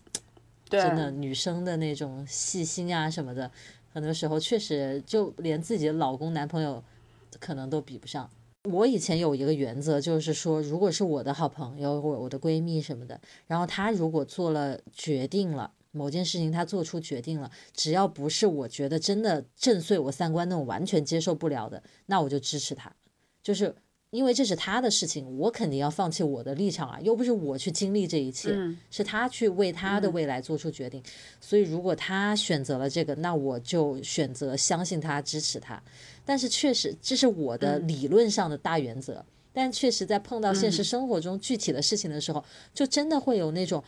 [0.68, 3.48] 真的女生的那种细心啊什么的，
[3.92, 6.82] 很多时候确实就连自己的老公、男朋友
[7.38, 8.28] 可能都比不上。
[8.64, 22.94] 我以前有一个原则，就是说，如果是我的好朋友或我的闺蜜什么的，然后她如果做了决定了某件事情，她做出决定了，只要不是我觉得真的震碎我三观那种完全接受不了的，那我就支持她，
[23.42, 23.74] 就是。
[24.11, 28.50] 因为这是他的事情，我肯定要放弃我的立场啊，又不是我去经历这一切，
[28.90, 31.00] 是他去为他的未来做出决定。
[31.40, 35.80] 所以如果他选择了这个，那我就选择相信他，支持他。
[36.24, 39.24] 但是确实，这是我的理论上的大原则。
[39.52, 42.44] 但确实在碰到现实生活中具体的事情的时候，
[42.74, 43.82] 就真的会有那种，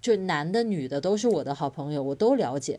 [0.00, 2.78] 就男的女的都是我的好朋友，我都了解。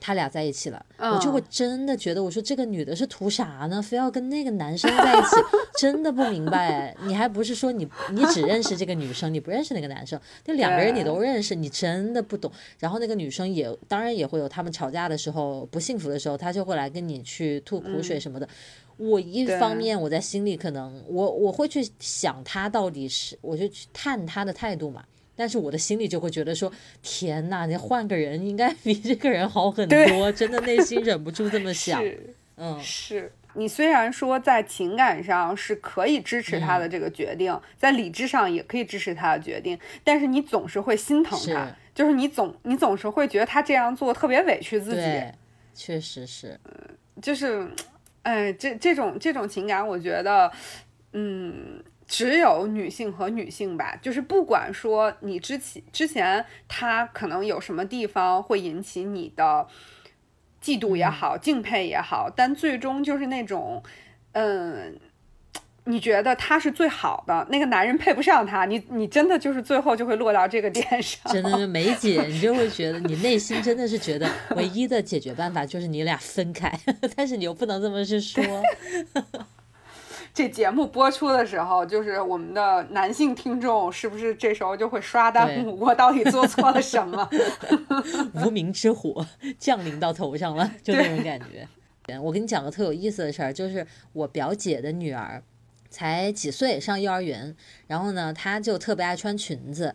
[0.00, 3.82] 他俩在一起了，我就会真的觉得，我说这个女的是图啥呢？
[3.82, 5.36] 非要跟那个男生在一起，
[5.78, 6.96] 真的不明白。
[7.04, 12.50] 你还不是说你你只认识这个女生，你不认识那个男生，就两个人你都认识，你真的不懂。
[12.78, 18.48] 然后那个女生也当然也会有他们吵架的时候，不幸福的时候，她就会来跟你去吐苦水什么的。
[18.96, 25.04] 我一方面我在心里可能我我会去想他到底是，我就去探他的态度嘛。
[25.40, 26.70] 但是我的心里就会觉得说，
[27.00, 32.04] 天呐，你换个人应该 比这个人好很多，真的内心忍不住这么想。
[32.58, 45.22] 嗯，是你虽然说在情感上是可以支持他的这个决定，在理智上也可以支持他的决定，但是你总是会心疼他，就是你总你总是会觉得他这样做特别委屈自己。
[45.74, 46.72] 确实是，嗯，
[47.22, 47.66] 就是，
[48.24, 50.52] 哎，这这种这种情感，我觉得，
[51.14, 51.82] 嗯。
[52.10, 59.64] 只有女性和女性吧，就是不管说你之前之前他可能有什么地方会引起你的
[60.60, 63.80] 嫉妒也好、敬佩也好，但最终就是那种，
[64.32, 64.98] 嗯，
[65.84, 76.76] 你觉得他是最好的，那个男人配不上他，你你真的就是最后就会落到这个点上，真的是梅姐，你就会觉得 你内心真的是觉得唯一的解决办法就是你俩分开，
[77.14, 78.42] 但是你又不能这么去说。
[80.32, 85.78] 这节目播出的时候，就是我们的男性听众是不是这时候就会刷弹幕？
[85.78, 87.28] 我到底做错了什么？
[88.34, 89.26] 无名之火
[89.58, 91.68] 降临到头上了，就那种感觉。
[92.20, 95.42] 我跟你讲个特有意思的事儿，就是我表姐的女儿
[95.88, 97.54] 才几岁，上幼儿园，
[97.86, 99.94] 然后呢，她就特别爱穿裙子。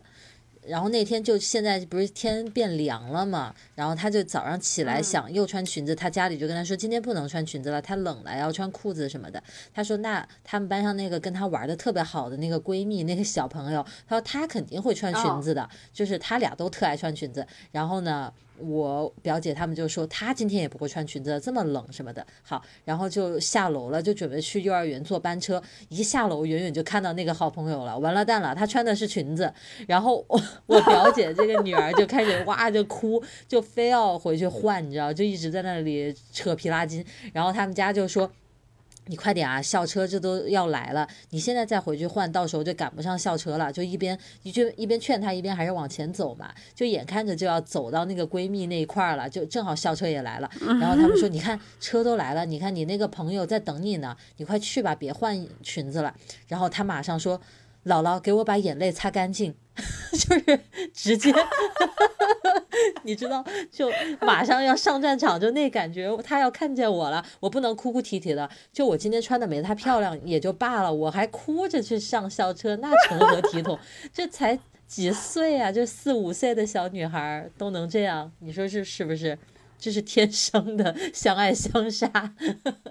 [0.68, 9.42] 然后那天就现在不是天变凉了嘛，然后她就早上起来想又穿裙子，她家里就跟她说今天不能穿裙子了，太冷了，要穿裤子什么的。
[9.72, 17.46] 她说那他们班上那个跟她玩的特别好的那个闺蜜那个小朋友，她说她肯定会穿裙子的，就是她俩都特爱穿裙子。
[17.72, 18.32] 然后呢？
[18.58, 22.26] 我表姐他们就说她今天也不会穿裙子，这么冷什么的。
[22.42, 25.62] 好，然后就下楼了，就准备去幼儿园坐班车。
[25.88, 29.52] 一下楼，远远就看到那个好朋友了，完了蛋了，她穿的是裙子。
[29.86, 37.04] 然后我 我表姐这个女儿就开始哇就哭，就非要回去换，你知道，就一直在那里扯皮拉筋。
[37.32, 38.30] 然后他们家就说。
[39.06, 43.72] 你快点啊，校车这都要来了，你现在再回去换，到时候就赶不上校车了。
[43.72, 46.52] 就一边一句一边劝她，一边还是往前走嘛。
[46.74, 50.50] 就眼看着就要走到那个闺蜜那一块儿了，就正好校车也来了。
[50.80, 56.14] 然后他们说：“你看车都来了，你看你那个朋友在等你呢，你快去吧，别换裙子了。”
[56.48, 57.40] 然后她马上说。
[57.86, 59.54] 姥姥，给我把眼泪擦干净，
[60.12, 60.60] 就是
[60.92, 61.32] 直接
[63.04, 68.48] 你知道，就马上要上战场，就那感觉，他要看见我了，我不能哭哭啼啼的。
[68.72, 73.78] 就我今天穿的没他漂亮也就罢了，我还哭着去上校车，那成何体统？
[74.12, 79.38] 这才几岁啊，就四五岁的小女孩都能这样，你说是是不是？
[79.78, 82.34] 这是天生的相爱相杀。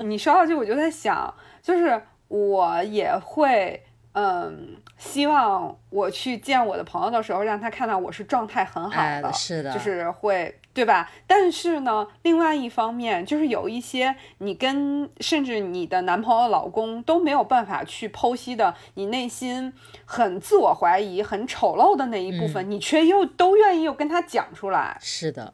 [0.02, 3.84] 你说到这，我就在想，就是我也会。
[4.18, 11.12] 嗯，希望我去见我的朋友的时候，让他看到我是状态很好的，是的，就是会，对吧？
[11.28, 19.74] 但是呢，另外一方面，就是有一些你跟甚至你的男朋友、老公都没有办法去剖析的，你内心
[20.06, 24.98] 很自我怀疑、很丑陋的那一部分，你却又都愿意又跟他讲出来。
[25.02, 25.54] 是的，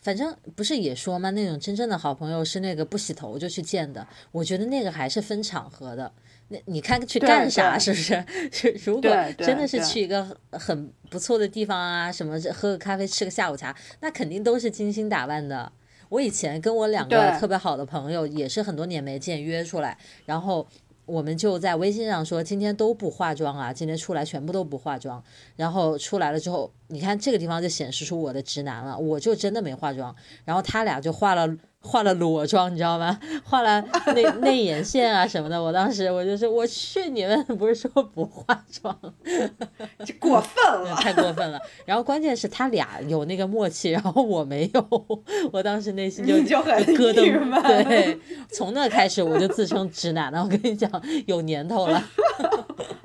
[0.00, 1.30] 反正不是也说吗？
[1.30, 4.06] 那种真正的好朋友是那个不洗头就去见的。
[4.30, 6.12] 我觉得那个还是分场合的。
[6.50, 7.78] 那你看去干啥？
[7.78, 8.24] 是不是？
[8.52, 15.72] 是如果真的是去一个很不错的地方啊，什么喝个咖啡、吃个下午茶，那肯定都是精心打扮的。
[16.10, 19.96] 我以前跟我两个特别好的朋友，也是很多年没见，约出来，
[20.26, 20.66] 然后。
[21.06, 25.20] 我们就在微信上说，今天都不化妆啊，今天出来全部都不化妆。
[25.56, 30.14] 然后出来了之后，你看这个地方就显示出我的直男了，我就真的没化妆。
[30.44, 31.48] 然后他俩就化了。
[31.82, 33.18] 化了裸妆，你知道吗？
[33.44, 33.80] 画了
[34.14, 35.60] 内 内眼线啊什么的。
[35.60, 38.96] 我当时我就说，我去，你们不是说不化妆，
[40.04, 41.60] 就过分了，太过分了。
[41.84, 45.20] 然后关键是他俩有那个默契，然后我没有。
[45.52, 47.84] 我当时内心就就咯噔。
[47.84, 48.18] 对，
[48.52, 50.42] 从那开始我就自称直男了。
[50.42, 50.90] 我跟你讲，
[51.26, 52.02] 有年头了。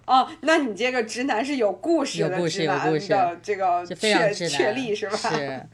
[0.06, 5.18] 哦，那你这个直男是有故事的，有故事，有故事的这个确确立是吧？
[5.18, 5.66] 是。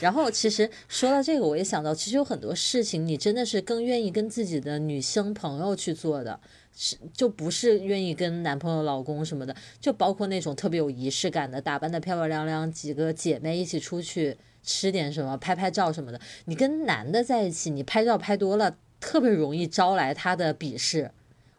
[0.00, 6.40] 然后其实说到这个，我也想到，其实有很多事情，你真的是更愿意跟自己的女生朋友去做的，
[6.74, 16.20] 是就不是愿意跟男朋友、老公什么的，就包括那种特别有仪式感的，打扮的漂漂亮亮，几个姐妹一起出去吃点什么，拍拍照什么的。
[16.46, 21.10] 你跟男的在一起，你拍照拍多了，特别容易招来他的鄙视。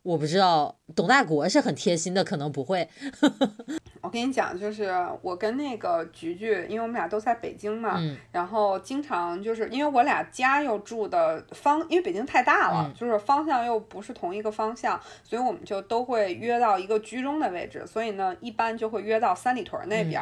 [0.04, 2.88] 我不知道，董大国是很贴心的，可能不会。
[4.02, 20.20] 我跟你讲，就是我跟那个菊菊，因为我们俩都在北京嘛，然后经常就是因为我俩家又住的方，因为北京太大了，就是方向又不是同一个方向，所以我们就都会约到一个居中的位置，所以呢，一般就会约到三里屯那边。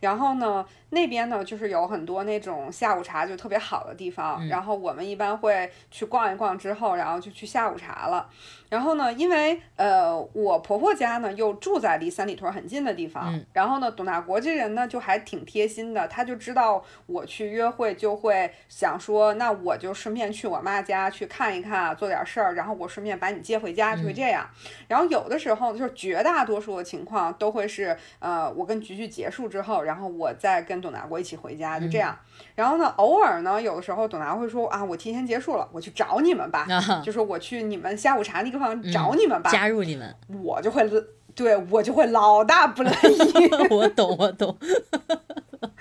[0.00, 8.28] 然后呢，那边呢就是有很多那种下午茶就特别好的地方，然后我们一般会去逛一逛之后，然后就去下午茶了。
[8.68, 10.01] 然后呢，因为呃，
[10.32, 13.32] 我婆婆家呢又住在离三里屯很近的地方。
[13.52, 24.46] 然后呢，董大国这人呢就还挺贴心的，他就知道我去约会，就会想说，那我就顺便去我妈家去看一看，做点事儿，然后我顺便把你接回家，就会这样。
[24.88, 32.16] 然后有的时候就是绝大多数的情况都会是，呃，我跟菊菊结束之后，然后我再跟董大国一起回家，就这样。
[32.54, 36.66] 然后呢，偶尔呢，有的时候董大会说啊，我提前结束了，我去找你们吧，
[37.02, 40.88] 就是我去你们下午茶那个地方找你们吧，加入你们，我就会，
[41.34, 43.48] 对我就会老大不乐意。
[43.70, 44.56] 我懂，我懂，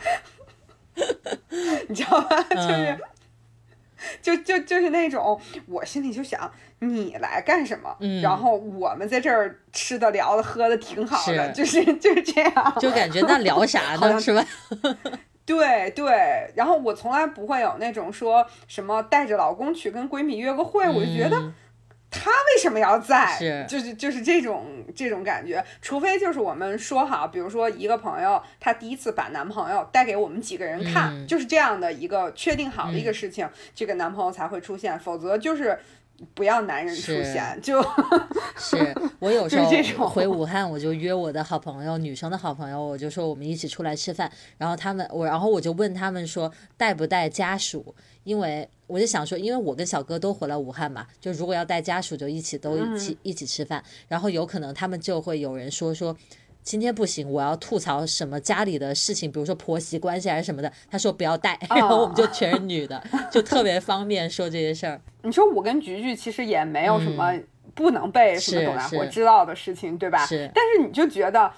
[1.88, 2.42] 你知道吧？
[2.50, 3.00] 就是，
[4.22, 6.50] 就就就是那种，我心里就想，
[6.80, 7.96] 你来干什么？
[8.22, 14.20] 然后我们在这儿吃的、聊的、喝的挺好的，就是就是这样，就感觉那聊啥呢？
[14.20, 14.46] 是吧？
[15.44, 21.52] 对对，然后我从来不会有那种说什么带着老公去跟闺蜜约个会，我就觉得
[22.24, 23.66] 他为什么要在？
[23.68, 35.80] 就是就是这种这种感觉，除非就是我们说好，比如说一个朋友她第一次把男朋友带给我们几个人看，就是这样的一个确定好的一个事情，这个男朋友才会出现，否则就是。
[36.36, 37.82] 不要男人出现，就
[38.56, 38.94] 是。
[39.18, 39.68] 我有时候
[40.08, 44.32] 回武汉，我就约我的好朋友，女生的好朋友，我就说我们一起出来吃饭。
[44.60, 53.84] 然后他们我，然后我就问他们说带不带家属，因为我就想说，因为我跟小哥都回了武汉嘛，就如果要带家属，就一起都一起一起吃饭。
[54.08, 56.16] 然后有可能他们就会有人说说。
[56.64, 60.72] 今天不行，我要吐槽什么家里的事情，比如说婆媳关系还是什么的。
[60.92, 65.02] 他说不要带， 然后我们就全是女的，就特别方便说这些事儿。
[65.26, 67.34] 你说我跟菊菊其实也没有什么
[67.74, 70.24] 不能被什么董大国知道的事情，对吧？
[70.28, 70.52] 是。
[70.54, 71.52] 但是你就觉得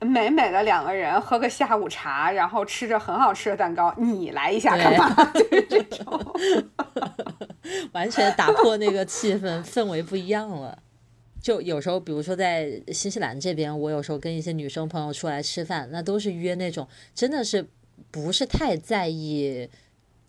[0.00, 5.32] 美美的两个人喝个下午茶，然后吃着很好吃的蛋糕，你来一下干嘛？
[5.32, 6.20] 就是这种，
[7.92, 10.78] 完全打破那个气氛，氛围不一样了。
[11.40, 17.66] 就有时候，比如说在新西兰这边，我有时候跟一些女生朋友出来吃饭，那都是约那种真的是
[18.10, 19.68] 不是太在意，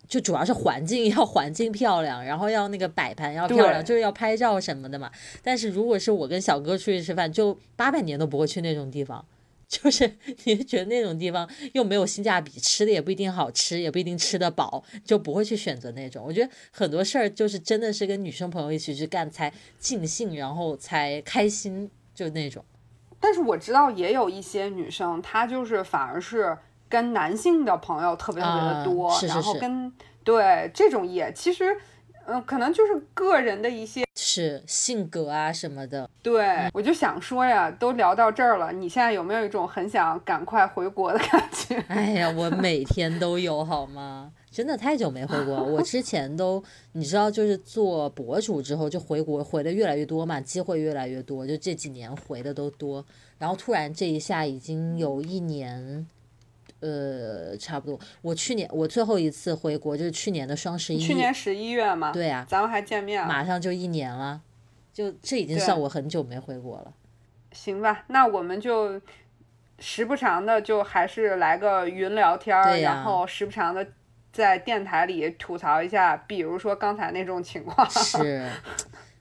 [0.07, 5.11] 就主要是环境要环境漂亮，然后要那个摆盘要漂亮，就是要拍照什么的嘛。
[5.43, 9.25] 但是如果是我跟小哥出去吃饭，就八百年都不会去那种地方。
[9.69, 10.09] 就是
[10.45, 16.23] 你觉得那种地方又没有性价比，吃的也不一定好吃，也不一定吃得饱，就不会去选择那种。
[16.25, 22.63] 我觉得很多事儿就是真的是跟女生朋友一起去干才尽兴，然后才开心，就那种。
[23.19, 26.57] 但是我知道也有一些女生，她就是反而是
[26.87, 29.91] 跟男性的朋友特别特别的多，然后跟
[30.23, 31.77] 对这种也其实。
[32.29, 36.09] 嗯，可能就是个人的一些是性格啊什么的。
[36.21, 41.75] 对，我就想说呀，都聊到这儿了，你现在有没有一种很想赶快回国的感觉？
[41.87, 44.31] 哎呀，我每天都有，好吗？
[44.51, 45.63] 真的太久没回国。
[45.63, 46.61] 我之前都，
[46.91, 53.05] 你知道，就是做博主之后就回国，回的越来越多嘛，机会越来越多，就这几年回的都多。
[53.37, 56.05] 然后突然这一下已经有一年。
[56.79, 57.99] 呃，差不多。
[58.21, 64.41] 我去年我最后一次回国就是去年的双十一，去年十一月嘛，对啊，咱们还见面了，马上就一年了，
[64.93, 66.93] 就这已经算我很久没回国了。
[67.51, 69.01] 行吧，那我们就
[69.79, 73.87] 时不常的就还是来个云聊天儿，然后时不常的
[74.31, 77.89] 在电台里吐槽一下，比如说刚才那种情况。
[77.89, 78.47] 是，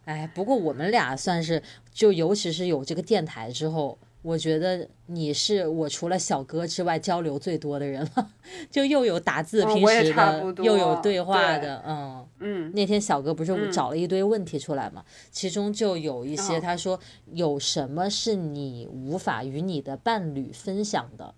[0.04, 8.28] 哎，不过我们俩算是，就尤其是有这个电台之后，我觉得你是我除了小哥之外交流最多的人了，
[8.68, 12.26] 就又有打字平时的，又有对话的，嗯。
[12.40, 16.98] 嗯那天小哥不是嗯找了一堆问题出来嘛，其中就有一些哦他说
[17.34, 21.32] 有什么是你无法与你的伴侣分享的，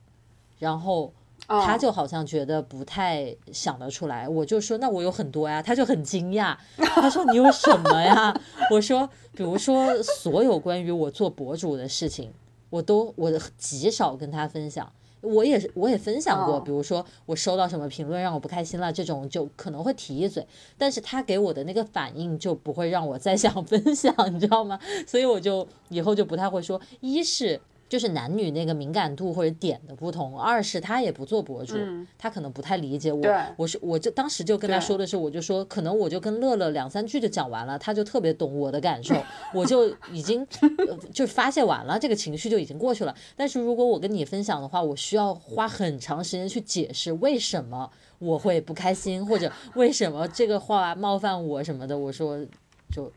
[0.58, 1.12] 然后
[1.46, 8.34] 哦他就好像觉得不太想得出来，我就说那我有很多呀，他就很惊讶， 他说你有什么呀？
[8.72, 12.32] 我说比如说所有关于我做博主的事情，
[12.70, 14.90] 我都我极少跟他分享。
[15.20, 20.46] 我也是，我也分享过，哦比如说我收到什么评论让我不开心了，这种就可能会提一嘴，
[20.76, 24.78] 但是他给我的那个反应就不会让我再想分享，你知道吗？
[25.08, 39.14] 所以我就以后就不太会说，一是就是男女那个敏感度或者点的不同，二是他也不做博主，嗯他可能不太理解我对，我是我就当时就跟他说的是，我就说可能我就跟乐乐两三句就讲完了，他就特别懂我的感受，
[39.54, 43.14] 我就已经呃就发泄完了，这个情绪就已经过去了。
[43.36, 51.96] 但是如果我跟你分享的话，我需要花很长时间去解释为什么我会不开心，或者为什么这个话冒犯我什么的。
[51.96, 52.44] 我说
[52.90, 53.10] 就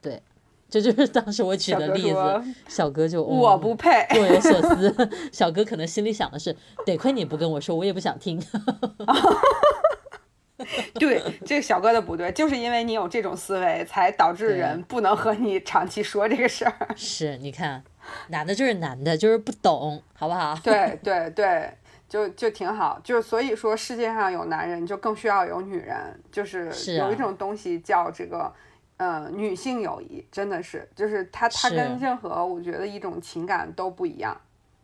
[0.00, 0.20] 对，
[0.70, 2.42] 这就是当时我举的例子。
[2.68, 4.06] 小哥就嗯我不配。
[4.14, 6.54] 若有所思， 小哥可能心里想的是，
[6.84, 8.42] 得亏你不跟我说，我也不想听。
[10.94, 16.88] 对，这个小哥的不对，就是因为你有这种思维，才导致人不能和你长期说这个事儿。
[16.96, 17.82] 是，你看，
[18.28, 20.58] 男的就是男的，就是不懂，好不好？
[20.64, 21.70] 对对对，
[22.08, 23.00] 就就挺好。
[23.04, 25.96] 就所以说，世界上有男人，就更需要有女人。
[26.32, 28.52] 就是有一种东西叫这个，
[28.98, 34.38] 呃，女性友谊，真的是，就是它它跟任何我觉得一种情感都不一样。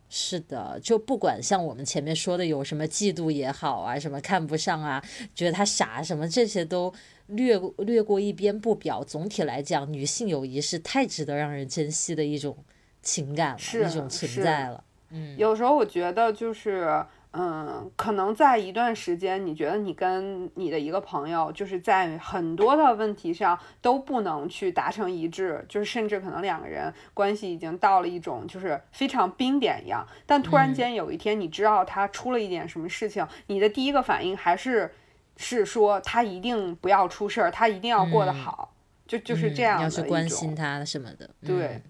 [0.07, 5.03] 是的，就不管像我们前面说的有什么嫉妒也好啊，什么看不上啊，
[5.33, 6.93] 觉得他傻什么，这些都
[7.27, 9.03] 略略过一边不表。
[9.03, 12.55] 总体来讲，女性友谊是太值得让人珍惜的一种
[13.01, 14.83] 情感了，是一种存在了。
[15.09, 17.03] 嗯，有时候我觉得就是，
[17.37, 30.07] 嗯，可能在一段时间，你觉得你跟你的一个朋友，就是在很多的问题上都不能去达成一致，就是甚至可能两个人关系已经到了一种就是非常冰点一样。
[30.25, 34.93] 但突然嗯间有一天，你知道他出了一点什么事情，你的第一个反应还是
[35.35, 38.73] 是说他一定不要出事儿，他一定要过得嗯好，
[39.05, 41.29] 就就是嗯这样的要去关心他什么的。
[41.45, 41.81] 对嗯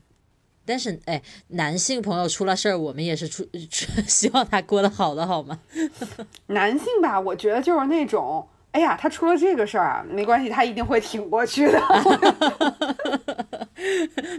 [0.65, 5.59] 但是，哎，男性朋友出了事儿，我们也是出 出希望他过得好的，好吗？
[6.47, 11.79] 男性吧，我觉得就是那种，哎呀，他出了这个事儿啊，没关系，他一定会挺过去的。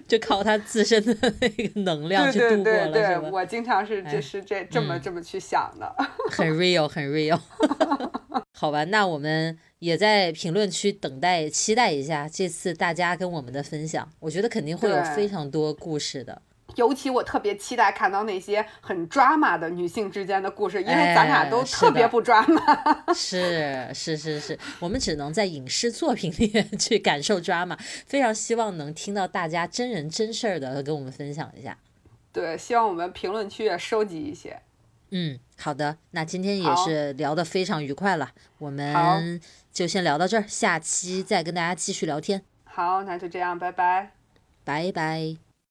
[0.08, 3.28] 就靠他自身的那个能量对对去度过对对，了，是吧？
[3.32, 5.94] 我经常是哎就是这这么嗯这么去想的。
[6.30, 7.38] 很 real，很 real。
[8.52, 9.56] 好吧，那我们
[9.86, 14.10] 也在评论区等待、期待一下这次大家跟我们的分享。
[14.18, 16.42] 我觉得肯定会有非常多故事的。
[16.74, 23.14] 尤其我特别期待看到那些很抓马的女性之间的故事，因为哎咱俩都特别不抓马。
[23.14, 31.78] 是是是是，我们只能在影视作品里面去感受 drama，非常希望能听到大家真人真事儿的跟我们分享一下。
[32.32, 34.60] 对，希望我们评论区也收集一些。
[35.12, 38.28] 嗯，好的，那今天也是聊得非常愉快了，
[38.58, 39.40] 我们
[39.76, 44.12] 就先聊到这儿，下期再跟大家继续聊天，好，那就这样，拜拜。
[44.64, 45.45] 拜拜。